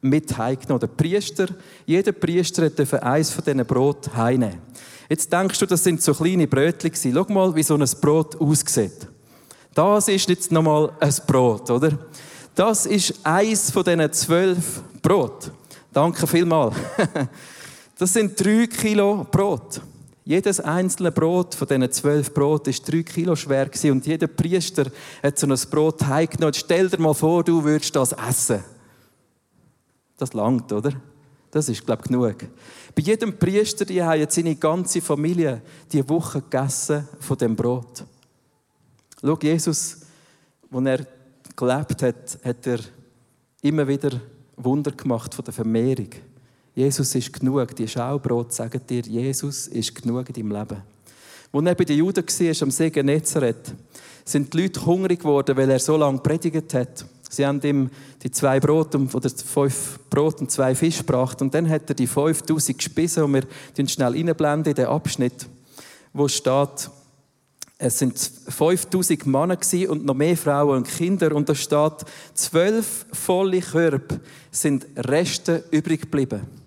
mit 0.00 0.36
heimgenommen. 0.36 0.80
Der 0.80 0.86
Priester, 0.88 1.48
jeder 1.86 2.12
Priester 2.12 2.68
durfte 2.70 3.02
eins 3.02 3.30
von 3.30 3.44
diesen 3.44 3.64
Brot 3.66 4.14
heimnehmen. 4.14 4.60
Jetzt 5.08 5.32
denkst 5.32 5.58
du, 5.58 5.66
das 5.66 5.84
sind 5.84 6.02
so 6.02 6.14
kleine 6.14 6.46
Brötchen 6.46 7.14
Schau 7.14 7.32
mal, 7.32 7.54
wie 7.54 7.62
so 7.62 7.74
ein 7.74 7.88
Brot 8.00 8.40
aussieht. 8.40 9.08
Das 9.74 10.08
ist 10.08 10.28
jetzt 10.28 10.50
nochmal 10.52 10.90
ein 11.00 11.14
Brot, 11.26 11.70
oder? 11.70 11.98
Das 12.54 12.86
ist 12.86 13.14
eins 13.22 13.70
von 13.70 13.84
diesen 13.84 14.12
zwölf 14.12 14.82
Brot. 15.02 15.50
Danke 15.92 16.26
vielmals. 16.26 16.76
Das 17.98 18.12
sind 18.12 18.38
drei 18.38 18.66
Kilo 18.66 19.26
Brot. 19.30 19.80
Jedes 20.28 20.58
einzelne 20.58 21.12
Brot 21.12 21.54
von 21.54 21.68
diesen 21.68 21.92
zwölf 21.92 22.34
Brot 22.34 22.66
ist 22.66 22.90
drei 22.90 23.04
Kilo 23.04 23.36
schwer 23.36 23.70
und 23.84 24.06
jeder 24.06 24.26
Priester 24.26 24.90
hat 25.22 25.38
so 25.38 25.46
ein 25.46 25.56
Brot 25.70 26.04
heimgenommen. 26.04 26.52
Stell 26.52 26.90
dir 26.90 26.98
mal 26.98 27.14
vor, 27.14 27.44
du 27.44 27.62
würdest 27.62 27.94
das 27.94 28.10
essen. 28.10 28.64
Das 30.16 30.32
langt, 30.32 30.72
oder? 30.72 30.94
Das 31.52 31.68
ist, 31.68 31.86
glaube 31.86 32.02
ich, 32.02 32.08
genug. 32.08 32.38
Bei 32.96 33.02
jedem 33.02 33.38
Priester, 33.38 33.84
die 33.84 34.02
haben 34.02 34.18
jetzt 34.18 34.34
seine 34.34 34.56
ganze 34.56 35.00
Familie 35.00 35.62
die 35.92 36.06
Woche 36.08 36.42
gegessen 36.42 37.06
von 37.20 37.38
dem 37.38 37.54
Brot. 37.54 38.04
Schau, 39.22 39.38
Jesus, 39.40 39.98
als 40.72 40.86
er 40.86 41.06
gelebt 41.54 42.02
hat, 42.02 42.38
hat 42.44 42.66
er 42.66 42.80
immer 43.62 43.86
wieder 43.86 44.20
Wunder 44.56 44.90
gemacht 44.90 45.32
von 45.34 45.44
der 45.44 45.54
Vermehrung. 45.54 46.10
Jesus 46.76 47.14
ist 47.14 47.32
genug. 47.32 47.74
Die 47.74 47.88
Schaubrot 47.88 48.52
sagen 48.52 48.82
dir, 48.86 49.00
Jesus 49.00 49.66
ist 49.66 49.94
genug 49.94 50.28
in 50.28 50.34
deinem 50.34 50.52
Leben. 50.52 50.82
Als 51.50 51.64
er 51.64 51.74
bei 51.74 51.84
den 51.84 51.96
Juden 51.96 52.22
war, 52.22 52.62
am 52.62 52.70
See 52.70 52.90
Genezareth, 52.90 53.74
sind 54.26 54.52
die 54.52 54.60
Leute 54.60 54.84
hungrig 54.84 55.20
geworden, 55.20 55.56
weil 55.56 55.70
er 55.70 55.78
so 55.78 55.96
lange 55.96 56.18
predigt 56.18 56.74
hat. 56.74 57.06
Sie 57.30 57.46
haben 57.46 57.62
ihm 57.62 57.90
die 58.22 58.30
zwei 58.30 58.60
Brot 58.60 58.94
oder 58.94 59.30
fünf 59.30 59.98
Brot 60.10 60.42
und 60.42 60.50
zwei 60.50 60.74
Fisch 60.74 60.98
gebracht 60.98 61.40
und 61.40 61.54
dann 61.54 61.66
hat 61.66 61.88
er 61.88 61.94
die 61.94 62.06
5000 62.06 62.76
gespissen 62.76 63.22
und 63.24 63.32
wir 63.32 63.44
blenden 63.74 63.88
schnell 63.88 64.14
einblenden 64.14 64.72
in 64.72 64.74
den 64.74 64.86
Abschnitt, 64.86 65.46
wo 66.12 66.28
steht, 66.28 66.90
es 67.78 67.98
sind 67.98 68.18
5000 68.18 69.26
Männer 69.26 69.58
und 69.88 70.04
noch 70.04 70.14
mehr 70.14 70.36
Frauen 70.36 70.78
und 70.78 70.88
Kinder. 70.88 71.34
Und 71.34 71.48
da 71.48 71.54
steht, 71.54 72.04
zwölf 72.34 73.06
volle 73.12 73.60
Körbe 73.60 74.20
sind 74.50 74.86
Reste 74.96 75.64
übrig 75.70 76.02
geblieben. 76.02 76.65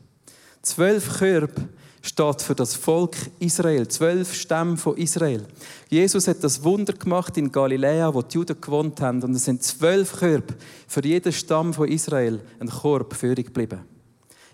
Zwölf 0.62 1.20
Körbe 1.20 1.70
steht 2.02 2.42
für 2.42 2.56
das 2.56 2.76
Volk 2.76 3.16
Israel, 3.40 3.88
zwölf 3.88 4.34
Stämme 4.34 4.78
von 4.78 4.98
Israel. 4.98 5.46
Jesus 5.90 6.28
hat 6.28 6.44
das 6.44 6.64
Wunder 6.64 6.94
gemacht 6.94 7.38
in 7.38 7.52
Galiläa, 7.52 8.14
wo 8.14 8.22
die 8.22 8.36
Juden 8.36 8.60
gewohnt 8.60 9.02
haben. 9.02 9.22
Und 9.24 9.36
es 9.36 9.46
sind 9.46 9.64
zwölf 9.64 10.14
Körbe 10.18 10.56
für 10.88 11.04
jeden 11.04 11.32
Stamm 11.32 11.74
von 11.74 11.88
Israel 11.88 12.40
ein 12.60 12.70
Korb 12.70 13.14
führig 13.14 13.48
geblieben. 13.48 13.80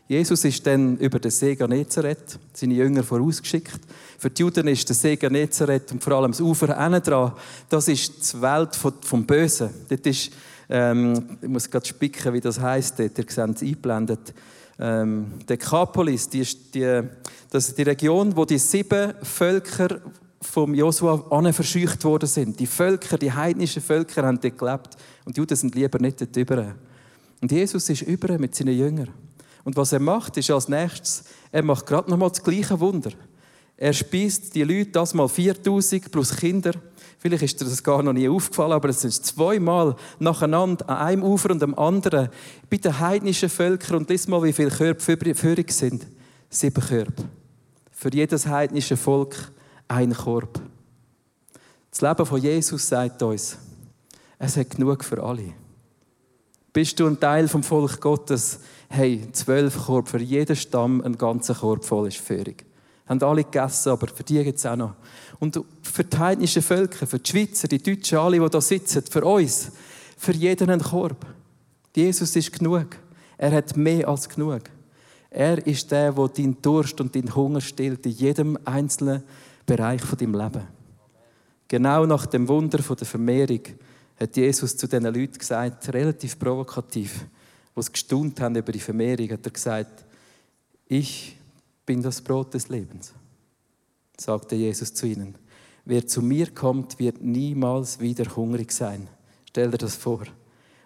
Jesus 0.08 0.46
ist 0.46 0.66
dann 0.68 0.98
über 0.98 1.18
den 1.18 1.32
See 1.32 1.56
Genezareth, 1.56 2.38
seine 2.54 2.76
Jünger 2.76 3.04
vorausgeschickt. 3.04 3.80
Für 4.20 4.30
die 4.30 4.44
Juden 4.44 4.68
ist 4.68 4.88
der 4.88 4.96
See 4.96 5.16
Genezareth 5.16 5.92
und 5.92 6.04
vor 6.04 6.14
allem 6.14 6.32
das 6.32 6.42
Ufer 6.42 6.68
dran, 6.68 7.34
das 7.70 7.88
ist 7.88 8.34
die 8.34 8.42
Welt 8.42 8.76
vom 8.76 9.26
Bösen. 9.26 9.72
Dort 9.90 10.06
ist, 10.06 10.32
ähm, 10.70 11.38
ich 11.42 11.48
muss 11.48 11.70
gerade 11.70 11.88
spicken, 11.88 12.34
wie 12.34 12.42
das 12.42 12.60
heisst, 12.60 13.00
ihr 13.00 13.10
seht 13.10 13.30
es 13.30 13.40
eingeblendet. 13.40 14.34
Ähm, 14.80 15.34
Dekapolis, 15.48 16.28
die 16.30 16.46
die, 16.74 17.02
das 17.50 17.70
ist 17.70 17.78
die 17.78 17.84
Region, 17.84 18.36
wo 18.36 18.46
die 18.46 18.58
sieben 18.58 19.14
Völker 19.24 20.02
vom 20.42 20.74
Josua 20.74 21.24
verscheucht 21.52 22.04
worden 22.04 22.28
sind. 22.28 22.60
Die 22.60 22.68
Völker, 22.68 23.18
die 23.18 23.32
heidnischen 23.32 23.82
Völker 23.82 24.24
haben 24.24 24.40
dort 24.40 24.58
gelebt 24.58 24.98
und 25.26 25.36
die 25.36 25.40
Juden 25.40 25.56
sind 25.56 25.76
lieber 25.76 26.00
nicht 26.00 26.22
dort 26.22 26.36
über. 26.36 26.76
Und 27.42 27.52
Jesus 27.52 27.90
ist 27.90 28.02
über 28.04 28.38
mit 28.38 28.56
seinen 28.56 28.78
Jüngern. 28.78 29.10
Und 29.64 29.76
was 29.76 29.94
er 29.94 30.00
macht, 30.00 30.38
ist 30.38 30.52
als 30.52 30.70
nächstes, 30.70 31.24
er 31.52 31.64
macht 31.64 31.86
gerade 31.86 32.10
nochmal 32.10 32.30
das 32.30 32.44
gleiche 32.44 32.80
Wunder. 32.80 33.12
Er 33.78 33.94
speist 33.94 34.56
die 34.56 34.64
Leute, 34.64 34.92
das 34.92 35.14
mal 35.14 35.28
4000 35.28 36.12
plus 36.12 36.36
Kinder. 36.36 36.72
Vielleicht 37.26 37.42
ist 37.42 37.60
dir 37.60 37.66
das 37.66 37.82
gar 37.82 38.04
noch 38.04 38.14
nie 38.14 38.30
aufgefallen, 38.30 38.74
aber 38.74 38.90
es 38.90 39.02
sind 39.02 39.12
zweimal 39.12 39.96
nacheinander 40.20 40.88
an 40.88 40.98
einem 40.98 41.24
Ufer 41.24 41.50
und 41.50 41.64
am 41.64 41.74
anderen 41.74 42.30
bei 42.70 42.78
den 42.78 43.00
heidnischen 43.00 43.50
Völkern. 43.50 43.98
Und 43.98 44.10
lies 44.12 44.28
mal, 44.28 44.44
wie 44.44 44.54
viele 44.54 44.70
Körbe 44.70 45.02
führig 45.34 45.72
sind. 45.72 46.06
Sieben 46.52 46.84
Körbe. 46.84 47.24
Für 47.92 48.14
jedes 48.14 48.46
heidnische 48.46 48.96
Volk 48.96 49.52
ein 49.88 50.14
Korb. 50.14 50.62
Das 51.90 52.02
Leben 52.02 52.28
von 52.28 52.40
Jesus 52.40 52.88
sagt 52.88 53.24
uns, 53.24 53.58
es 54.38 54.56
hat 54.56 54.70
genug 54.70 55.04
für 55.04 55.24
alle. 55.24 55.52
Bist 56.74 57.00
du 57.00 57.08
ein 57.08 57.20
Teil 57.20 57.48
vom 57.48 57.64
Volk 57.64 58.00
Gottes? 58.02 58.60
Hey, 58.88 59.28
zwölf 59.32 59.88
Korb 59.88 60.10
für 60.10 60.22
jeden 60.22 60.56
Stamm, 60.56 61.02
ein 61.02 61.18
ganzer 61.18 61.56
Korb 61.56 61.86
voll 61.86 62.08
ist 62.08 62.18
Führung. 62.18 62.58
Haben 63.08 63.22
alle 63.22 63.44
gegessen, 63.44 63.90
aber 63.90 64.08
für 64.08 64.24
die 64.24 64.44
gibt 64.44 64.58
es 64.58 64.66
auch 64.66 64.76
noch. 64.76 64.96
Und 65.40 65.60
für 65.82 66.04
die 66.04 66.18
heidnischen 66.18 66.62
Völker, 66.62 67.06
für 67.06 67.20
die 67.20 67.30
Schweizer, 67.30 67.68
die 67.68 67.82
Deutschen, 67.82 68.18
alle, 68.18 68.40
die 68.40 68.50
da 68.50 68.62
sitzen, 68.62 69.04
für 69.10 69.24
uns, 69.24 69.72
für 70.18 70.34
jeden 70.34 70.70
ein 70.70 70.82
Korb. 70.82 71.26
Jesus 71.96 72.36
ist 72.36 72.52
genug. 72.52 72.98
Er 73.38 73.52
hat 73.52 73.78
mehr 73.78 74.08
als 74.08 74.28
genug. 74.28 74.62
Er 75.30 75.66
ist 75.68 75.92
der, 75.92 76.14
der 76.14 76.28
deinen 76.30 76.62
Durst 76.62 77.00
und 77.02 77.14
deinen 77.14 77.36
Hunger 77.36 77.62
stillt 77.62 78.06
in 78.06 78.14
jedem 78.14 78.58
einzelnen 78.64 79.24
Bereich 79.66 80.02
deinem 80.02 80.34
Leben. 80.34 80.68
Genau 81.68 82.06
nach 82.06 82.26
dem 82.26 82.48
Wunder 82.48 82.78
der 82.78 83.08
Vermehrung 83.08 83.62
hat 84.20 84.38
Jesus 84.38 84.78
zu 84.78 84.88
diesen 84.88 85.04
Leuten 85.06 85.38
gesagt, 85.38 85.94
relativ 85.94 86.40
provokativ, 86.40 87.26
die 87.76 87.80
es 87.80 87.92
gestaunt 87.92 88.40
haben 88.40 88.56
über 88.56 88.72
die 88.72 88.80
Vermehrung, 88.80 89.30
hat 89.32 89.46
er 89.46 89.52
gesagt, 89.52 90.06
ich 90.88 91.38
bin 91.86 92.02
das 92.02 92.22
Brot 92.22 92.54
des 92.54 92.70
Lebens, 92.70 93.14
sagte 94.18 94.56
Jesus 94.56 94.94
zu 94.94 95.08
ihnen. 95.08 95.36
Wer 95.86 96.08
zu 96.08 96.22
mir 96.22 96.52
kommt, 96.52 96.98
wird 97.00 97.22
niemals 97.22 98.00
wieder 98.00 98.26
hungrig 98.36 98.72
sein. 98.72 99.08
Stell 99.48 99.72
dir 99.72 99.78
das 99.78 99.96
vor. 99.96 100.24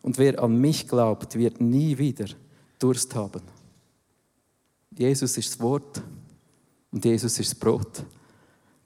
Und 0.01 0.17
wer 0.17 0.41
an 0.43 0.59
mich 0.59 0.87
glaubt, 0.87 1.35
wird 1.35 1.61
nie 1.61 1.97
wieder 1.97 2.25
Durst 2.79 3.15
haben. 3.15 3.41
Jesus 4.97 5.37
ist 5.37 5.51
das 5.51 5.59
Wort 5.59 6.01
und 6.91 7.03
Jesus 7.03 7.39
ist 7.39 7.51
das 7.51 7.59
Brot. 7.59 8.03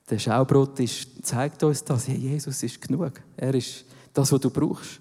Der 0.10 0.20
Schaubrot 0.20 0.80
ist, 0.80 1.26
zeigt 1.26 1.64
uns 1.64 1.84
das. 1.84 2.08
Jesus 2.08 2.62
ist 2.62 2.82
genug. 2.82 3.22
Er 3.38 3.56
ist 3.56 3.86
das, 4.14 4.32
was 4.32 4.42
du 4.42 4.50
brauchst. 4.50 5.00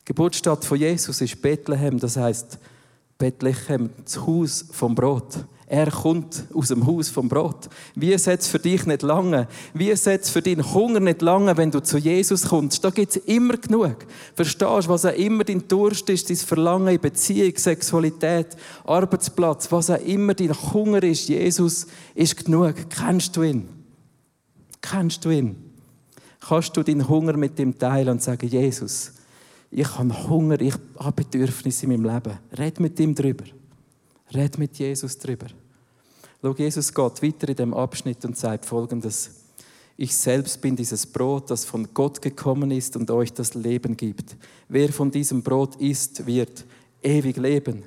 Die 0.00 0.04
Geburtsstadt 0.06 0.64
von 0.64 0.78
Jesus 0.78 1.20
ist 1.20 1.40
Bethlehem, 1.42 1.98
das 1.98 2.16
heißt 2.16 2.58
Bethlehem, 3.18 3.90
das 4.04 4.18
Haus 4.18 4.64
vom 4.70 4.94
Brot. 4.94 5.44
Er 5.74 5.90
kommt 5.90 6.44
aus 6.54 6.68
dem 6.68 6.86
Haus 6.86 7.08
vom 7.08 7.28
Brot. 7.28 7.68
Wie 7.96 8.16
setzt 8.16 8.46
für 8.46 8.60
dich 8.60 8.86
nicht 8.86 9.02
lange? 9.02 9.48
Wie 9.72 9.92
setzt 9.96 10.30
für 10.30 10.40
deinen 10.40 10.72
Hunger 10.72 11.00
nicht 11.00 11.20
lange, 11.20 11.56
wenn 11.56 11.72
du 11.72 11.82
zu 11.82 11.98
Jesus 11.98 12.44
kommst? 12.44 12.84
Da 12.84 12.90
gibt 12.90 13.16
es 13.16 13.24
immer 13.24 13.56
genug. 13.56 14.06
Verstehst 14.36 14.62
du, 14.62 14.88
was 14.88 15.04
auch 15.04 15.16
immer 15.16 15.42
dein 15.42 15.66
Durst 15.66 16.08
ist, 16.10 16.30
dein 16.30 16.36
Verlangen 16.36 16.94
in 16.94 17.00
Beziehung, 17.00 17.54
Sexualität, 17.56 18.56
Arbeitsplatz, 18.84 19.72
was 19.72 19.90
auch 19.90 20.00
immer 20.00 20.34
dein 20.34 20.54
Hunger 20.54 21.02
ist, 21.02 21.28
Jesus 21.28 21.88
ist 22.14 22.44
genug. 22.44 22.76
Kennst 22.88 23.36
du 23.36 23.42
ihn? 23.42 23.68
Kennst 24.80 25.24
du 25.24 25.30
ihn? 25.30 25.56
Kannst 26.38 26.76
du 26.76 26.84
deinen 26.84 27.08
Hunger 27.08 27.36
mit 27.36 27.58
ihm 27.58 27.76
teilen 27.76 28.10
und 28.10 28.22
sagen, 28.22 28.46
Jesus, 28.48 29.10
ich 29.72 29.98
habe 29.98 30.28
Hunger, 30.28 30.60
ich 30.60 30.74
habe 31.00 31.24
Bedürfnisse 31.24 31.86
in 31.86 32.00
meinem 32.00 32.14
Leben. 32.14 32.38
Red 32.56 32.78
mit 32.78 33.00
ihm 33.00 33.12
drüber. 33.12 33.46
Red 34.32 34.56
mit 34.56 34.78
Jesus 34.78 35.18
drüber. 35.18 35.46
Schau, 36.44 36.52
Jesus 36.52 36.92
geht 36.92 37.22
weiter 37.22 37.48
in 37.48 37.56
dem 37.56 37.72
Abschnitt 37.72 38.22
und 38.26 38.36
sagt 38.36 38.66
folgendes. 38.66 39.30
Ich 39.96 40.14
selbst 40.14 40.60
bin 40.60 40.76
dieses 40.76 41.06
Brot, 41.06 41.50
das 41.50 41.64
von 41.64 41.88
Gott 41.94 42.20
gekommen 42.20 42.70
ist 42.70 42.96
und 42.96 43.10
euch 43.10 43.32
das 43.32 43.54
Leben 43.54 43.96
gibt. 43.96 44.36
Wer 44.68 44.92
von 44.92 45.10
diesem 45.10 45.42
Brot 45.42 45.76
isst, 45.76 46.26
wird 46.26 46.66
ewig 47.02 47.38
leben. 47.38 47.84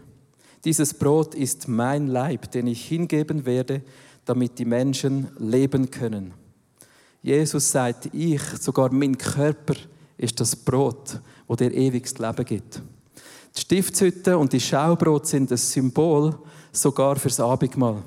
Dieses 0.66 0.96
Brot 0.96 1.36
ist 1.36 1.68
mein 1.68 2.08
Leib, 2.08 2.50
den 2.50 2.66
ich 2.66 2.88
hingeben 2.88 3.46
werde, 3.46 3.84
damit 4.26 4.58
die 4.58 4.66
Menschen 4.66 5.28
leben 5.38 5.92
können. 5.92 6.34
Jesus 7.22 7.70
sagt, 7.70 8.10
ich, 8.12 8.42
sogar 8.60 8.92
mein 8.92 9.20
Körper, 9.20 9.76
ist 10.18 10.40
das 10.40 10.56
Brot, 10.56 11.22
wo 11.48 11.56
dir 11.56 11.72
ewiges 11.72 12.18
Leben 12.18 12.44
gibt. 12.44 12.82
Die 13.56 13.62
Stiftshütte 13.62 14.36
und 14.36 14.52
die 14.52 14.60
Schaubrot 14.60 15.28
sind 15.28 15.52
ein 15.52 15.58
Symbol 15.58 16.40
sogar 16.72 17.18
fürs 17.18 17.40
Abendmahl. 17.40 18.02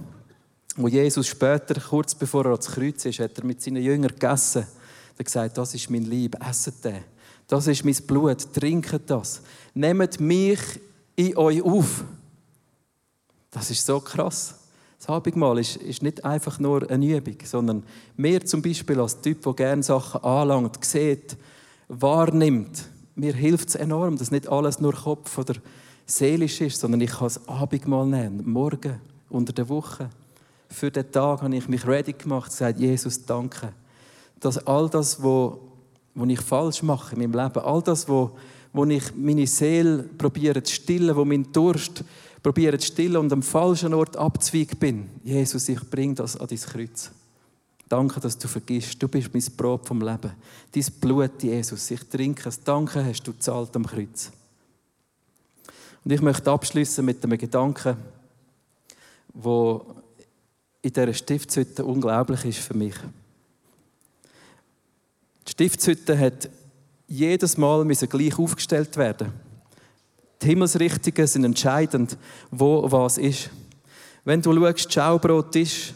Wo 0.77 0.89
Jesus 0.89 1.27
später, 1.27 1.81
kurz 1.81 2.15
bevor 2.15 2.45
er 2.45 2.53
ans 2.53 2.67
Kreuz 2.67 3.05
ist, 3.05 3.19
hat 3.19 3.37
er 3.39 3.45
mit 3.45 3.61
seinen 3.61 3.83
Jüngern 3.83 4.13
gegessen. 4.13 4.63
Er 4.63 5.19
hat 5.19 5.27
gesagt, 5.27 5.59
das 5.59 5.75
ist 5.75 5.91
mein 5.91 6.05
Lieb, 6.05 6.37
esset 6.41 6.85
den. 6.85 7.05
Das 7.49 7.67
ist 7.67 7.85
mein 7.85 7.97
Blut, 8.07 8.53
trinket 8.55 9.11
das. 9.11 9.43
Nehmt 9.75 10.21
mich 10.21 10.61
in 11.17 11.37
euch 11.37 11.63
auf. 11.63 12.05
Das 13.51 13.71
ist 13.71 13.85
so 13.85 14.01
krass. 14.01 14.55
Das 14.99 15.09
Abendmahl 15.09 15.59
ist, 15.59 15.77
ist 15.77 16.03
nicht 16.03 16.25
einfach 16.25 16.59
nur 16.59 16.89
eine 16.91 17.17
Übung, 17.17 17.39
sondern 17.43 17.83
mehr 18.17 18.45
zum 18.45 18.63
Beispiel 18.63 19.01
als 19.01 19.21
Typ, 19.21 19.43
der 19.43 19.55
gerne 19.55 19.83
Sachen 19.83 20.23
anlangt, 20.23 20.85
sieht, 20.85 21.37
wahrnimmt. 21.89 22.85
Mir 23.15 23.35
hilft 23.35 23.71
es 23.71 23.75
enorm, 23.75 24.17
dass 24.17 24.31
nicht 24.31 24.49
alles 24.49 24.79
nur 24.79 24.93
Kopf 24.93 25.37
oder 25.39 25.55
seelisch 26.07 26.61
ist, 26.61 26.79
sondern 26.79 27.01
ich 27.01 27.11
kann 27.11 27.27
das 27.27 27.49
Abendmahl 27.49 28.07
nehmen, 28.07 28.49
morgen, 28.49 29.01
unter 29.29 29.53
der 29.53 29.69
Woche. 29.69 30.11
Für 30.71 30.91
den 30.91 31.11
Tag 31.11 31.43
habe 31.43 31.57
ich 31.57 31.69
mich 31.69 31.87
ready 31.87 32.13
gemacht, 32.13 32.51
gesagt, 32.51 32.79
Jesus, 32.79 33.25
danke. 33.25 33.73
Dass 34.39 34.65
all 34.67 34.89
das, 34.89 35.23
was 35.23 35.59
ich 36.29 36.41
falsch 36.41 36.83
mache 36.83 37.15
in 37.15 37.21
meinem 37.21 37.45
Leben, 37.45 37.65
all 37.65 37.83
das, 37.83 38.09
wo, 38.09 38.31
wo 38.73 38.85
ich 38.85 39.15
meine 39.15 39.47
Seele 39.47 40.05
probiere 40.17 40.63
zu 40.63 40.75
stillen, 40.75 41.15
wo 41.17 41.25
mein 41.25 41.53
Durst 41.53 42.05
probiere 42.43 42.79
zu 42.79 42.87
stillen 42.87 43.17
und 43.17 43.33
am 43.33 43.43
falschen 43.43 43.93
Ort 43.93 44.17
abzweigt 44.17 44.79
bin. 44.79 45.09
Jesus, 45.25 45.69
ich 45.69 45.81
bringe 45.91 46.15
das 46.15 46.37
an 46.37 46.47
dein 46.47 46.59
Kreuz. 46.59 47.11
Danke, 47.89 48.21
dass 48.21 48.39
du 48.39 48.47
vergisst. 48.47 49.03
Du 49.03 49.09
bist 49.09 49.35
mein 49.35 49.57
Brot 49.57 49.87
vom 49.87 50.01
Leben. 50.01 50.31
Dein 50.73 50.85
Blut, 51.01 51.43
Jesus. 51.43 51.91
Ich 51.91 52.05
trinke 52.05 52.49
es. 52.49 52.63
Danke, 52.63 53.05
hast 53.05 53.25
du 53.25 53.33
zahlt 53.33 53.75
am 53.75 53.85
Kreuz. 53.85 54.31
Und 56.05 56.13
ich 56.13 56.23
möchte 56.23 56.51
abschließen 56.51 57.05
mit 57.05 57.23
einem 57.25 57.37
Gedanken, 57.37 57.97
wo 59.35 59.85
in 60.83 60.93
dieser 60.93 61.13
Stiftshütte 61.13 61.85
unglaublich 61.85 62.45
ist 62.45 62.59
für 62.59 62.75
mich. 62.75 62.95
Die 65.47 65.53
Stiftshütte 65.53 66.19
hat 66.19 66.49
jedes 67.07 67.57
Mal 67.57 67.85
gleich 67.87 68.39
aufgestellt 68.39 68.97
werden. 68.97 69.33
Die 70.41 70.47
Himmelsrichtungen 70.47 71.27
sind 71.27 71.45
entscheidend, 71.45 72.17
wo 72.51 72.91
was 72.91 73.19
ist. 73.19 73.51
Wenn 74.25 74.41
du 74.41 74.55
schaust, 74.55 74.93
Schaubrot 74.93 75.55
ist, 75.57 75.95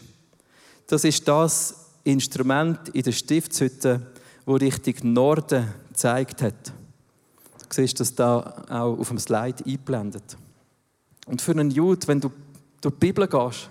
das 0.87 1.03
ist 1.03 1.27
das 1.27 1.85
Instrument 2.03 2.89
in 2.89 3.01
der 3.01 3.11
Stiftshütte, 3.11 4.05
wo 4.45 4.55
Richtung 4.55 5.13
Norden 5.13 5.67
gezeigt 5.87 6.41
hat. 6.43 6.67
Du 6.67 7.81
siehst 7.81 7.99
das 7.99 8.13
da 8.13 8.63
auch 8.69 8.99
auf 8.99 9.07
dem 9.07 9.17
Slide 9.17 9.63
eingeblendet. 9.65 10.37
Und 11.25 11.41
für 11.41 11.51
einen 11.51 11.71
Jude, 11.71 12.07
wenn 12.07 12.21
du 12.21 12.31
durch 12.81 12.93
die 12.93 12.99
Bibel 12.99 13.27
gehst, 13.27 13.69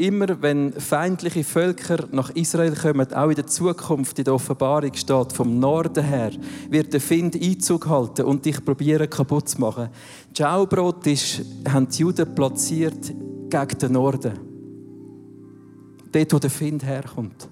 immer 0.00 0.40
wenn 0.40 0.72
feindliche 0.72 1.44
Völker 1.44 2.06
nach 2.10 2.30
Israel 2.30 2.74
kommen, 2.74 3.12
auch 3.12 3.28
in 3.28 3.34
der 3.34 3.46
Zukunft, 3.46 4.18
in 4.18 4.24
der 4.24 4.34
Offenbarung 4.34 4.94
steht, 4.94 5.32
vom 5.32 5.58
Norden 5.58 6.02
her, 6.02 6.30
wird 6.70 6.94
der 6.94 7.02
Find 7.02 7.36
Einzug 7.36 7.86
halten 7.86 8.22
und 8.22 8.46
dich 8.46 8.64
probieren 8.64 9.10
kaputt 9.10 9.50
zu 9.50 9.60
machen. 9.60 9.90
Schaubrot 10.36 11.06
ist, 11.06 11.42
haben 11.68 11.88
die 11.88 11.98
Juden 11.98 12.34
platziert 12.34 13.12
gegen 13.50 13.78
den 13.78 13.92
Norden. 13.92 14.32
Dort, 16.10 16.32
wo 16.32 16.38
der 16.38 16.50
Find 16.50 16.82
herkommt. 16.82 17.48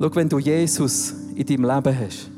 Schau, 0.00 0.14
wenn 0.16 0.28
du 0.28 0.38
Jesus 0.38 1.14
in 1.36 1.46
deinem 1.46 1.64
Leben 1.64 1.98
hast, 1.98 2.30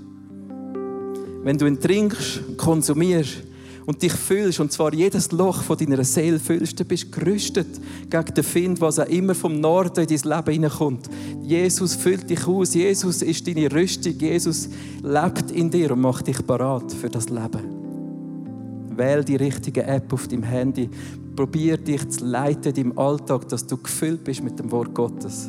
wenn 1.43 1.57
du 1.57 1.67
ihn 1.67 1.81
trinkst, 1.81 2.59
konsumierst, 2.59 3.45
und 3.87 4.03
dich 4.03 4.13
fühlst, 4.13 4.61
und 4.61 4.73
zwar 4.73 4.95
jedes 4.95 5.33
Loch 5.33 5.63
von 5.63 5.77
deiner 5.77 6.05
Seele 6.05 6.39
fühlst, 6.39 6.79
du 6.79 6.85
bist 6.85 7.11
gerüstet 7.11 7.69
gegen 8.09 8.35
den 8.35 8.45
Find, 8.45 8.81
was 8.81 8.99
auch 8.99 9.07
immer 9.07 9.35
vom 9.35 9.61
Norden 9.61 10.07
in 10.07 10.17
dein 10.17 10.31
Leben 10.37 10.53
hineinkommt. 10.53 11.09
Jesus 11.43 11.95
füllt 11.95 12.31
dich 12.31 12.47
aus, 12.47 12.75
Jesus 12.75 13.23
ist 13.23 13.47
deine 13.47 13.73
Rüstung, 13.73 14.17
Jesus 14.19 14.69
lebt 15.03 15.51
in 15.51 15.71
dir 15.71 15.93
und 15.93 16.01
macht 16.01 16.29
dich 16.29 16.47
parat 16.47 16.93
für 16.93 17.11
das 17.11 17.29
Leben. 17.29 17.83
Wähl 18.97 19.25
die 19.25 19.37
richtige 19.37 19.85
App 19.85 20.13
auf 20.13 20.29
deinem 20.29 20.43
Handy. 20.43 20.89
Probier 21.35 21.79
dich 21.79 22.07
zu 22.11 22.27
leiten 22.27 22.75
im 22.77 22.99
Alltag, 22.99 23.49
dass 23.49 23.67
du 23.67 23.79
gefüllt 23.79 24.23
bist 24.23 24.43
mit 24.43 24.59
dem 24.59 24.71
Wort 24.71 24.95
Gottes. 24.95 25.49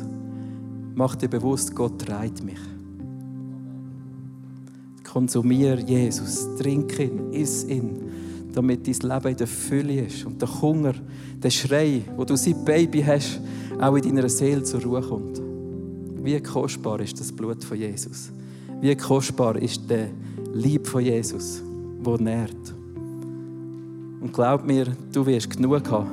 Mach 0.94 1.14
dir 1.14 1.28
bewusst, 1.28 1.74
Gott 1.74 2.00
treibt 2.00 2.42
mich. 2.42 2.58
Konsumier 5.04 5.78
Jesus, 5.78 6.48
trink 6.56 6.98
ihn, 6.98 7.32
iss 7.32 7.64
ihn 7.64 8.23
damit 8.54 8.86
dein 8.86 9.10
Leben 9.10 9.28
in 9.28 9.36
der 9.36 9.46
Fülle 9.46 10.00
ist 10.06 10.24
und 10.24 10.40
der 10.40 10.62
Hunger, 10.62 10.94
der 11.42 11.50
Schrei, 11.50 12.02
wo 12.16 12.24
du 12.24 12.36
seit 12.36 12.64
Baby 12.64 13.02
hast, 13.02 13.40
auch 13.80 13.96
in 13.96 14.02
deiner 14.02 14.28
Seele 14.28 14.62
zur 14.62 14.82
Ruhe 14.82 15.00
kommt. 15.00 15.40
Wie 16.22 16.40
kostbar 16.40 17.00
ist 17.00 17.18
das 17.20 17.32
Blut 17.32 17.62
von 17.64 17.76
Jesus? 17.76 18.30
Wie 18.80 18.94
kostbar 18.96 19.56
ist 19.56 19.88
der 19.88 20.08
Lieb 20.52 20.86
von 20.86 21.02
Jesus, 21.02 21.62
wo 22.02 22.16
nährt? 22.16 22.74
Und 24.20 24.32
glaub 24.32 24.64
mir, 24.64 24.86
du 25.12 25.26
wirst 25.26 25.50
genug 25.50 25.90
haben, 25.90 26.10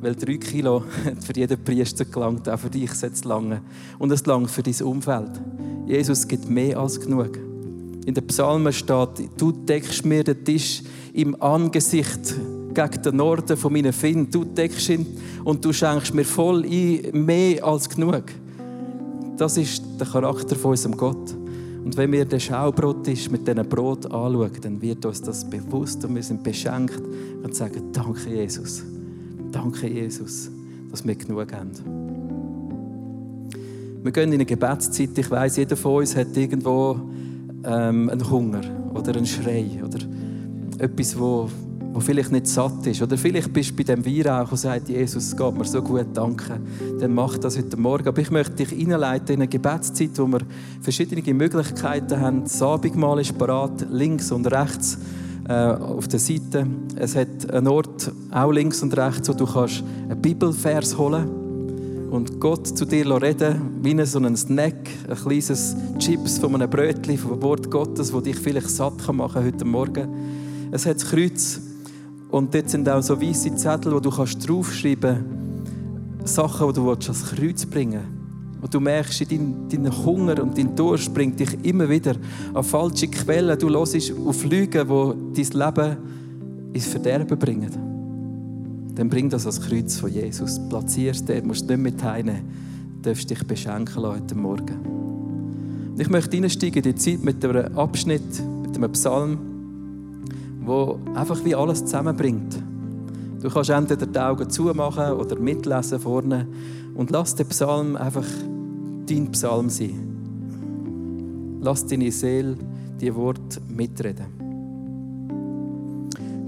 weil 0.00 0.14
drei 0.14 0.36
Kilo 0.36 0.82
für 1.20 1.36
jeden 1.36 1.62
Priester 1.62 2.04
gelangt, 2.04 2.48
auch 2.48 2.58
für 2.58 2.70
dich 2.70 2.92
sollte 2.92 3.28
lange. 3.28 3.60
Und 3.98 4.10
es 4.10 4.26
langt 4.26 4.50
für 4.50 4.62
dein 4.62 4.82
Umfeld. 4.82 5.40
Jesus 5.86 6.26
gibt 6.26 6.48
mehr 6.48 6.78
als 6.78 7.00
genug. 7.00 7.49
In 8.06 8.14
den 8.14 8.26
Psalmen 8.26 8.72
steht, 8.72 9.30
du 9.36 9.52
deckst 9.52 10.04
mir 10.04 10.24
den 10.24 10.44
Tisch 10.44 10.82
im 11.12 11.40
Angesicht 11.40 12.34
gegen 12.72 13.02
den 13.02 13.16
Norden 13.16 13.56
von 13.56 13.72
meinen 13.72 13.92
Finden. 13.92 14.30
Du 14.30 14.44
deckst 14.44 14.88
ihn 14.88 15.06
und 15.44 15.64
du 15.64 15.72
schenkst 15.72 16.14
mir 16.14 16.24
voll 16.24 16.64
ein, 16.64 17.24
mehr 17.24 17.64
als 17.64 17.88
genug. 17.88 18.24
Das 19.36 19.56
ist 19.56 19.82
der 19.98 20.06
Charakter 20.06 20.56
von 20.56 20.72
unserem 20.72 20.96
Gott. 20.96 21.34
Und 21.84 21.96
wenn 21.96 22.12
wir 22.12 22.24
den 22.24 22.40
Schaubrot 22.40 23.08
ist 23.08 23.30
mit 23.30 23.48
diesem 23.48 23.66
Brot 23.68 24.04
anschauen, 24.04 24.50
dann 24.60 24.82
wird 24.82 25.04
uns 25.06 25.22
das 25.22 25.48
bewusst 25.48 26.04
und 26.04 26.14
wir 26.14 26.22
sind 26.22 26.42
beschenkt 26.42 27.00
und 27.42 27.54
sagen, 27.54 27.84
danke 27.92 28.28
Jesus, 28.28 28.82
danke 29.50 29.88
Jesus, 29.88 30.50
dass 30.90 31.06
wir 31.06 31.14
genug 31.14 31.52
haben. 31.52 31.70
Wir 34.02 34.12
gehen 34.12 34.28
in 34.28 34.34
eine 34.34 34.46
Gebetszeit. 34.46 35.16
Ich 35.16 35.30
weiß, 35.30 35.56
jeder 35.56 35.76
von 35.76 35.96
uns 35.96 36.16
hat 36.16 36.36
irgendwo 36.36 37.00
ähm, 37.64 38.08
einen 38.10 38.30
Hunger 38.30 38.60
oder 38.94 39.14
einen 39.14 39.26
Schrei 39.26 39.80
oder 39.84 39.98
etwas, 40.78 41.18
wo, 41.18 41.48
wo 41.92 42.00
vielleicht 42.00 42.32
nicht 42.32 42.46
satt 42.46 42.86
ist. 42.86 43.02
Oder 43.02 43.16
vielleicht 43.18 43.52
bist 43.52 43.70
du 43.70 43.76
bei 43.76 43.82
dem 43.82 44.04
Weihrauch 44.04 44.50
und 44.50 44.56
sagst, 44.56 44.88
Jesus, 44.88 45.28
es 45.28 45.36
geht 45.36 45.54
mir 45.54 45.64
so 45.64 45.82
gut, 45.82 46.06
danke. 46.14 46.60
Dann 46.98 47.14
mach 47.14 47.38
das 47.38 47.58
heute 47.58 47.76
Morgen. 47.76 48.08
Aber 48.08 48.20
ich 48.20 48.30
möchte 48.30 48.64
dich 48.64 48.72
einleiten 48.72 49.34
in 49.34 49.40
eine 49.40 49.48
Gebetszeit, 49.48 50.10
wo 50.16 50.26
wir 50.26 50.40
verschiedene 50.80 51.34
Möglichkeiten 51.34 52.20
haben. 52.20 52.42
Das 52.44 52.62
Abendmahl 52.62 53.20
ist 53.20 53.36
parat, 53.36 53.86
links 53.90 54.32
und 54.32 54.50
rechts 54.50 54.98
äh, 55.48 55.52
auf 55.52 56.08
der 56.08 56.20
Seite. 56.20 56.66
Es 56.96 57.16
hat 57.16 57.50
einen 57.52 57.68
Ort, 57.68 58.10
auch 58.30 58.50
links 58.50 58.82
und 58.82 58.96
rechts, 58.96 59.28
wo 59.28 59.32
du 59.32 59.46
kannst 59.46 59.82
einen 60.08 60.20
Bibelvers 60.20 60.96
holen 60.96 61.26
kannst 61.26 61.39
und 62.10 62.40
Gott 62.40 62.66
zu 62.66 62.84
dir 62.84 63.06
reden 63.22 63.78
wie 63.82 64.04
so 64.04 64.18
ein 64.18 64.36
Snack, 64.36 64.90
ein 65.08 65.16
kleines 65.16 65.76
Chips 65.98 66.38
von 66.38 66.54
einem 66.54 66.68
Brötchen, 66.68 67.16
vom 67.16 67.40
Wort 67.42 67.70
Gottes, 67.70 68.10
das 68.10 68.22
dich 68.22 68.36
vielleicht 68.36 68.68
satt 68.68 69.12
machen 69.12 69.34
kann 69.34 69.44
heute 69.44 69.64
Morgen. 69.64 70.08
Es 70.72 70.86
hat 70.86 70.96
das 70.96 71.06
Kreuz 71.06 71.60
und 72.30 72.54
dort 72.54 72.68
sind 72.68 72.88
auch 72.88 73.02
so 73.02 73.20
weiße 73.20 73.54
Zettel, 73.54 73.92
wo 73.94 74.00
du 74.00 74.10
kannst 74.10 74.48
draufschreiben 74.48 75.24
kannst, 76.18 76.34
Sachen, 76.34 76.68
die 76.68 76.74
du 76.74 76.90
ans 76.90 77.26
Kreuz 77.36 77.64
bringen 77.66 78.00
willst. 78.00 78.62
Und 78.62 78.74
du 78.74 78.80
merkst, 78.80 79.30
dein, 79.30 79.68
dein 79.70 80.04
Hunger 80.04 80.42
und 80.42 80.58
dein 80.58 80.76
Durst 80.76 81.14
bringt 81.14 81.40
dich 81.40 81.56
immer 81.62 81.88
wieder 81.88 82.14
an 82.52 82.62
falsche 82.62 83.08
Quellen. 83.08 83.58
Du 83.58 83.70
hörst 83.70 84.12
auf 84.26 84.44
Lügen, 84.44 84.86
die 85.34 85.42
dein 85.42 85.58
Leben 85.58 85.96
ins 86.74 86.86
Verderben 86.86 87.38
bringen 87.38 87.89
dann 89.00 89.08
bring 89.08 89.30
das 89.30 89.46
als 89.46 89.62
Kreuz 89.62 89.96
von 89.98 90.12
Jesus. 90.12 90.60
Platzier 90.68 91.12
es 91.12 91.24
dort, 91.24 91.46
musst 91.46 91.66
nicht 91.66 91.80
mit 91.80 92.04
heimnehmen. 92.04 92.42
Du 92.96 93.08
darfst 93.08 93.30
dich 93.30 93.42
beschenken 93.46 94.02
heute 94.02 94.34
Morgen. 94.34 94.76
Und 95.92 95.98
Ich 95.98 96.10
möchte 96.10 96.36
einsteigen 96.36 96.84
in 96.84 96.92
die 96.92 96.94
Zeit 96.96 97.24
mit 97.24 97.42
einem 97.42 97.78
Abschnitt, 97.78 98.42
mit 98.60 98.76
einem 98.76 98.92
Psalm, 98.92 99.38
wo 100.66 100.98
einfach 101.14 101.42
wie 101.46 101.54
alles 101.54 101.82
zusammenbringt. 101.82 102.62
Du 103.40 103.48
kannst 103.48 103.70
entweder 103.70 104.04
die 104.04 104.18
Augen 104.18 104.50
zumachen 104.50 105.14
oder 105.14 105.38
mitlesen 105.38 105.98
vorne 105.98 106.46
und 106.94 107.10
lass 107.10 107.34
den 107.34 107.48
Psalm 107.48 107.96
einfach 107.96 108.26
dein 109.06 109.32
Psalm 109.32 109.70
sein. 109.70 111.58
Lass 111.62 111.86
deine 111.86 112.12
Seele 112.12 112.54
die 113.00 113.14
Worte 113.14 113.62
mitreden. 113.66 114.26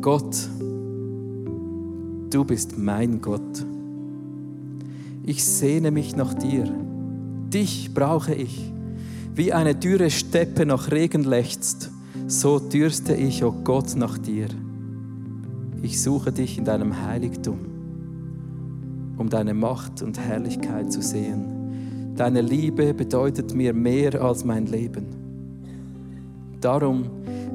Gott, 0.02 0.36
du 2.32 2.44
bist 2.44 2.78
mein 2.78 3.20
Gott. 3.20 3.66
Ich 5.24 5.44
sehne 5.44 5.90
mich 5.90 6.16
nach 6.16 6.34
dir. 6.34 6.64
Dich 7.52 7.92
brauche 7.92 8.34
ich. 8.34 8.72
Wie 9.34 9.52
eine 9.52 9.74
dürre 9.74 10.10
Steppe 10.10 10.66
nach 10.66 10.90
Regen 10.90 11.24
lechzt, 11.24 11.90
so 12.26 12.58
dürste 12.58 13.14
ich, 13.14 13.44
o 13.44 13.48
oh 13.48 13.54
Gott, 13.64 13.96
nach 13.96 14.18
dir. 14.18 14.48
Ich 15.82 16.02
suche 16.02 16.32
dich 16.32 16.58
in 16.58 16.64
deinem 16.64 17.02
Heiligtum, 17.06 17.58
um 19.16 19.28
deine 19.28 19.54
Macht 19.54 20.02
und 20.02 20.18
Herrlichkeit 20.18 20.92
zu 20.92 21.02
sehen. 21.02 22.14
Deine 22.16 22.40
Liebe 22.40 22.94
bedeutet 22.94 23.54
mir 23.54 23.72
mehr 23.72 24.20
als 24.22 24.44
mein 24.44 24.66
Leben. 24.66 25.06
Darum 26.60 27.04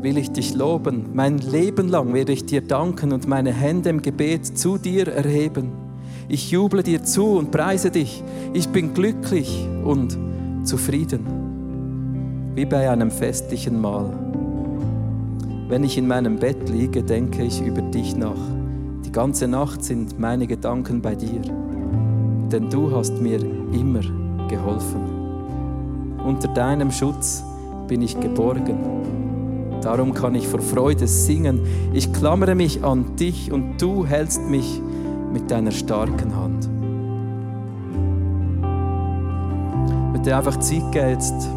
will 0.01 0.17
ich 0.17 0.31
dich 0.31 0.53
loben. 0.53 1.07
Mein 1.13 1.37
Leben 1.37 1.89
lang 1.89 2.13
werde 2.13 2.31
ich 2.31 2.45
dir 2.45 2.61
danken 2.61 3.11
und 3.11 3.27
meine 3.27 3.51
Hände 3.51 3.89
im 3.89 4.01
Gebet 4.01 4.45
zu 4.57 4.77
dir 4.77 5.07
erheben. 5.07 5.71
Ich 6.29 6.51
juble 6.51 6.83
dir 6.83 7.03
zu 7.03 7.37
und 7.37 7.51
preise 7.51 7.89
dich. 7.89 8.23
Ich 8.53 8.69
bin 8.69 8.93
glücklich 8.93 9.67
und 9.83 10.17
zufrieden, 10.63 11.25
wie 12.55 12.65
bei 12.65 12.89
einem 12.89 13.11
festlichen 13.11 13.79
Mahl. 13.79 14.11
Wenn 15.69 15.83
ich 15.83 15.97
in 15.97 16.07
meinem 16.07 16.37
Bett 16.37 16.69
liege, 16.69 17.03
denke 17.03 17.43
ich 17.43 17.61
über 17.61 17.81
dich 17.81 18.15
nach. 18.15 18.35
Die 19.05 19.11
ganze 19.11 19.47
Nacht 19.47 19.83
sind 19.83 20.19
meine 20.19 20.47
Gedanken 20.47 21.01
bei 21.01 21.15
dir, 21.15 21.41
denn 22.51 22.69
du 22.69 22.91
hast 22.95 23.21
mir 23.21 23.39
immer 23.73 24.01
geholfen. 24.49 25.01
Unter 26.25 26.49
deinem 26.49 26.91
Schutz 26.91 27.43
bin 27.87 28.01
ich 28.01 28.19
geborgen. 28.19 29.16
Darum 29.87 30.13
kann 30.13 30.35
ich 30.35 30.45
vor 30.45 30.59
Freude 30.59 31.07
singen. 31.07 31.61
Ich 31.93 32.11
klammere 32.11 32.55
mich 32.55 32.83
an 32.83 33.15
dich 33.15 33.53
und 33.53 33.81
du 33.81 34.05
hältst 34.05 34.41
mich 34.41 34.81
mit 35.31 35.49
deiner 35.49 35.71
starken 35.71 36.35
Hand. 36.35 36.67
Ich 40.07 40.11
möchte 40.11 40.35
einfach 40.35 40.59
Zeit 40.59 40.91
geben, 40.91 41.09
jetzt 41.11 41.49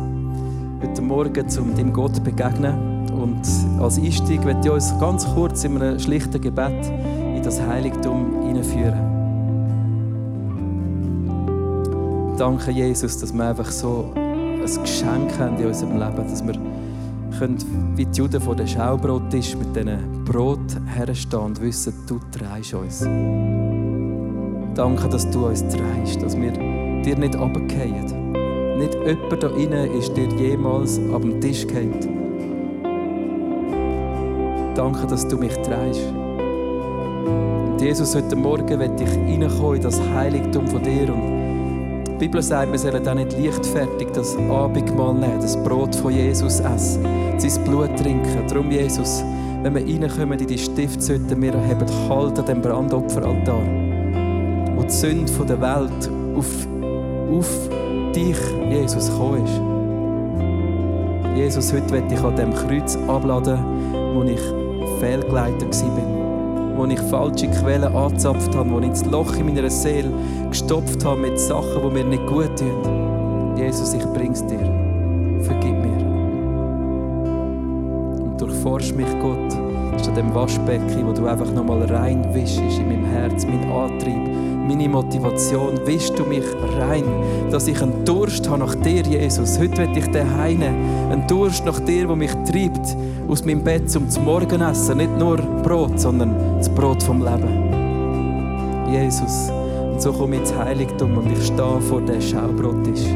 heute 0.80 1.02
Morgen, 1.02 1.44
um 1.58 1.74
deinem 1.74 1.92
Gott 1.92 2.14
zu 2.14 2.22
begegnen. 2.22 3.10
Und 3.20 3.40
als 3.82 3.98
Einstieg 3.98 4.44
möchte 4.44 4.68
ich 4.68 4.74
uns 4.74 4.96
ganz 5.00 5.26
kurz 5.34 5.64
in 5.64 5.82
einem 5.82 5.98
schlichten 5.98 6.40
Gebet 6.40 6.86
in 7.34 7.42
das 7.42 7.60
Heiligtum 7.60 8.42
hineinführen. 8.46 9.10
Danke, 12.38 12.70
Jesus, 12.70 13.18
dass 13.18 13.32
wir 13.32 13.44
einfach 13.48 13.72
so 13.72 14.12
ein 14.14 14.60
Geschenk 14.62 15.36
haben 15.36 15.58
in 15.58 15.66
unserem 15.66 15.98
Leben, 15.98 16.30
dass 16.30 16.46
wir 16.46 16.54
können, 17.40 17.96
wie 17.96 18.04
die 18.04 18.18
Juden 18.18 18.40
vor 18.40 18.54
dem 18.54 18.66
Schaubrottisch 18.66 19.56
mit 19.56 19.74
diesen 19.74 20.24
Brot 20.24 20.76
herstehen 20.94 21.40
und 21.40 21.60
wissen, 21.62 21.94
du 22.06 22.20
trägst 22.30 22.74
uns. 22.74 23.00
Danke, 24.74 25.08
dass 25.08 25.28
du 25.30 25.46
uns 25.46 25.64
trägst, 25.66 26.22
dass 26.22 26.36
wir 26.36 26.52
dir 26.52 27.16
nicht 27.16 27.38
runterfallen. 27.38 28.32
Nicht 28.78 28.94
jemand 28.94 29.42
da 29.42 29.48
innen 29.56 29.90
ist 29.92 30.14
dir 30.14 30.28
jemals 30.38 31.00
ab 31.12 31.22
dem 31.22 31.40
Tisch 31.40 31.66
gefallen. 31.66 31.94
Danke, 34.74 35.06
dass 35.06 35.26
du 35.26 35.38
mich 35.38 35.54
trägst. 35.62 36.12
Und 36.12 37.80
Jesus, 37.80 38.14
heute 38.14 38.36
Morgen 38.36 38.78
möchte 38.78 39.04
ich 39.04 39.10
reinkommen 39.10 39.76
in 39.76 39.82
das 39.82 39.98
Heiligtum 40.14 40.66
von 40.66 40.82
dir. 40.82 41.12
Und 41.12 41.49
die 42.20 42.26
Bibel 42.26 42.42
sagt, 42.42 42.70
wir 42.70 42.78
sollen 42.78 43.08
auch 43.08 43.14
nicht 43.14 43.32
leichtfertig 43.32 44.08
das 44.12 44.36
Abendmahl 44.36 45.14
nehmen, 45.14 45.40
das 45.40 45.56
Brot 45.62 45.94
von 45.94 46.12
Jesus 46.12 46.60
essen, 46.60 47.02
sein 47.38 47.64
Blut 47.64 47.96
trinken. 47.96 48.46
Darum, 48.46 48.70
Jesus, 48.70 49.24
wenn 49.62 49.74
wir 49.74 49.82
reinkommen 49.82 50.38
in 50.38 50.46
die 50.46 50.58
Stiftshütte, 50.58 51.40
wir 51.40 51.54
haben 51.54 52.10
Halt 52.10 52.38
an 52.38 52.44
dem 52.44 52.60
Brandopferaltar, 52.60 53.62
wo 54.76 54.82
die 54.82 54.90
Sünde 54.90 55.32
der 55.48 55.60
Welt 55.62 56.10
auf, 56.36 56.68
auf 57.32 57.68
dich, 58.14 58.36
Jesus, 58.68 59.10
gekommen 59.10 59.46
ist. 59.46 61.38
Jesus, 61.38 61.72
heute 61.72 61.90
möchte 61.90 62.14
ich 62.14 62.20
an 62.20 62.36
dem 62.36 62.52
Kreuz 62.52 62.98
abladen, 63.08 63.58
wo 64.14 64.22
ich 64.24 64.42
Fehlgeleiter 65.00 65.66
war. 65.66 66.19
Wo 66.80 66.86
ich 66.86 66.98
falsche 66.98 67.46
Quellen 67.46 67.94
angezapft 67.94 68.54
habe, 68.54 68.70
wo 68.70 68.80
ich 68.80 68.88
das 68.88 69.04
Loch 69.04 69.36
in 69.36 69.44
meiner 69.44 69.68
Seele 69.68 70.10
gestopft 70.48 71.04
habe 71.04 71.20
mit 71.20 71.38
Sachen, 71.38 71.82
die 71.82 71.90
mir 71.90 72.04
nicht 72.04 72.26
gut 72.26 72.58
tun. 72.58 73.54
Jesus, 73.54 73.92
ich 73.92 74.02
bring's 74.14 74.42
dir. 74.46 74.64
Vergib 75.42 75.74
mir. 75.74 75.98
Und 78.22 78.40
durchforsch 78.40 78.94
mich, 78.94 79.10
Gott, 79.20 79.52
statt 80.00 80.16
dem 80.16 80.34
Waschbecken, 80.34 81.06
wo 81.06 81.12
du 81.12 81.26
einfach 81.26 81.52
nochmal 81.52 81.82
rein 81.82 82.24
wischst 82.32 82.60
in 82.60 82.88
meinem 82.88 83.04
Herz, 83.04 83.44
mein 83.44 83.70
Antrieb, 83.70 84.30
meine 84.66 84.88
Motivation, 84.88 85.80
wischst 85.84 86.18
du 86.18 86.24
mich 86.24 86.44
rein, 86.78 87.04
dass 87.50 87.66
ich 87.66 87.80
einen 87.82 88.04
Durst 88.04 88.48
habe 88.48 88.60
nach 88.60 88.74
dir, 88.76 89.02
Jesus. 89.02 89.58
Heute 89.58 89.78
will 89.78 89.96
ich 89.96 90.06
daheim 90.08 90.62
einen 90.62 91.26
Durst 91.26 91.64
nach 91.64 91.80
dir, 91.80 92.06
der 92.06 92.16
mich 92.16 92.32
treibt, 92.50 92.96
aus 93.28 93.44
meinem 93.44 93.62
Bett 93.62 93.90
zum 93.90 94.06
Morgenessen. 94.24 94.98
Nicht 94.98 95.18
nur 95.18 95.36
Brot, 95.36 95.98
sondern 95.98 96.34
das 96.58 96.68
Brot 96.68 97.02
vom 97.02 97.24
Leben. 97.24 97.70
Jesus. 98.92 99.50
Und 99.92 100.00
so 100.00 100.12
komme 100.12 100.36
ich 100.36 100.40
ins 100.42 100.54
Heiligtum 100.54 101.16
und 101.18 101.30
ich 101.30 101.46
stehe 101.46 101.80
vor 101.80 102.00
dem 102.00 102.20
Schaubrottisch. 102.20 103.06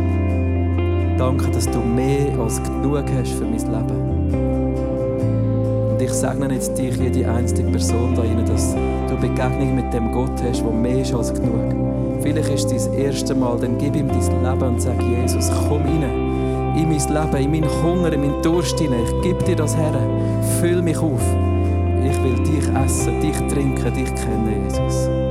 Danke, 1.18 1.50
dass 1.50 1.70
du 1.70 1.78
mehr 1.78 2.38
als 2.38 2.62
genug 2.62 3.04
hast 3.16 3.33
für 3.33 3.44
mein 3.44 3.52
Leben. 3.52 4.54
Ich 6.05 6.12
segne 6.12 6.53
jetzt 6.53 6.77
dich, 6.77 6.95
jede 6.99 7.31
einzelne 7.31 7.71
Person 7.71 8.14
da 8.14 8.21
rein, 8.21 8.45
dass 8.45 8.75
du 9.09 9.17
Begegnung 9.17 9.75
mit 9.75 9.90
dem 9.95 10.12
Gott 10.12 10.43
hast, 10.47 10.62
der 10.62 10.71
mehr 10.71 11.01
ist 11.01 11.14
als 11.14 11.33
genug. 11.33 12.21
Vielleicht 12.21 12.51
ist 12.51 12.73
es 12.73 12.90
dein 12.90 12.99
erste 12.99 13.35
Mal, 13.35 13.59
dann 13.59 13.79
gib 13.79 13.97
ihm 13.97 14.09
dein 14.09 14.21
Leben 14.21 14.75
und 14.75 14.83
sag, 14.83 15.01
Jesus, 15.01 15.51
komm 15.67 15.81
rein 15.81 16.25
in 16.77 16.88
mein 16.90 16.99
Leben, 16.99 17.37
in 17.43 17.51
meinen 17.51 17.83
Hunger, 17.83 18.12
in 18.12 18.21
meinen 18.21 18.43
Durst 18.43 18.79
hinein. 18.79 19.05
Ich 19.07 19.23
gebe 19.23 19.43
dir 19.45 19.57
das 19.57 19.75
her. 19.75 19.95
Füll 20.61 20.83
mich 20.83 20.99
auf. 20.99 21.23
Ich 22.05 22.23
will 22.23 22.37
dich 22.45 22.69
essen, 22.85 23.21
dich 23.23 23.37
trinken, 23.49 23.95
dich 23.95 24.14
kennen, 24.14 24.64
Jesus. 24.64 25.23